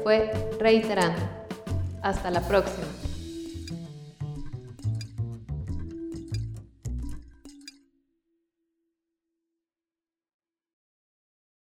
Fue 0.09 0.31
Reiterando. 0.59 1.21
Hasta 2.01 2.31
la 2.31 2.41
próxima. 2.41 2.87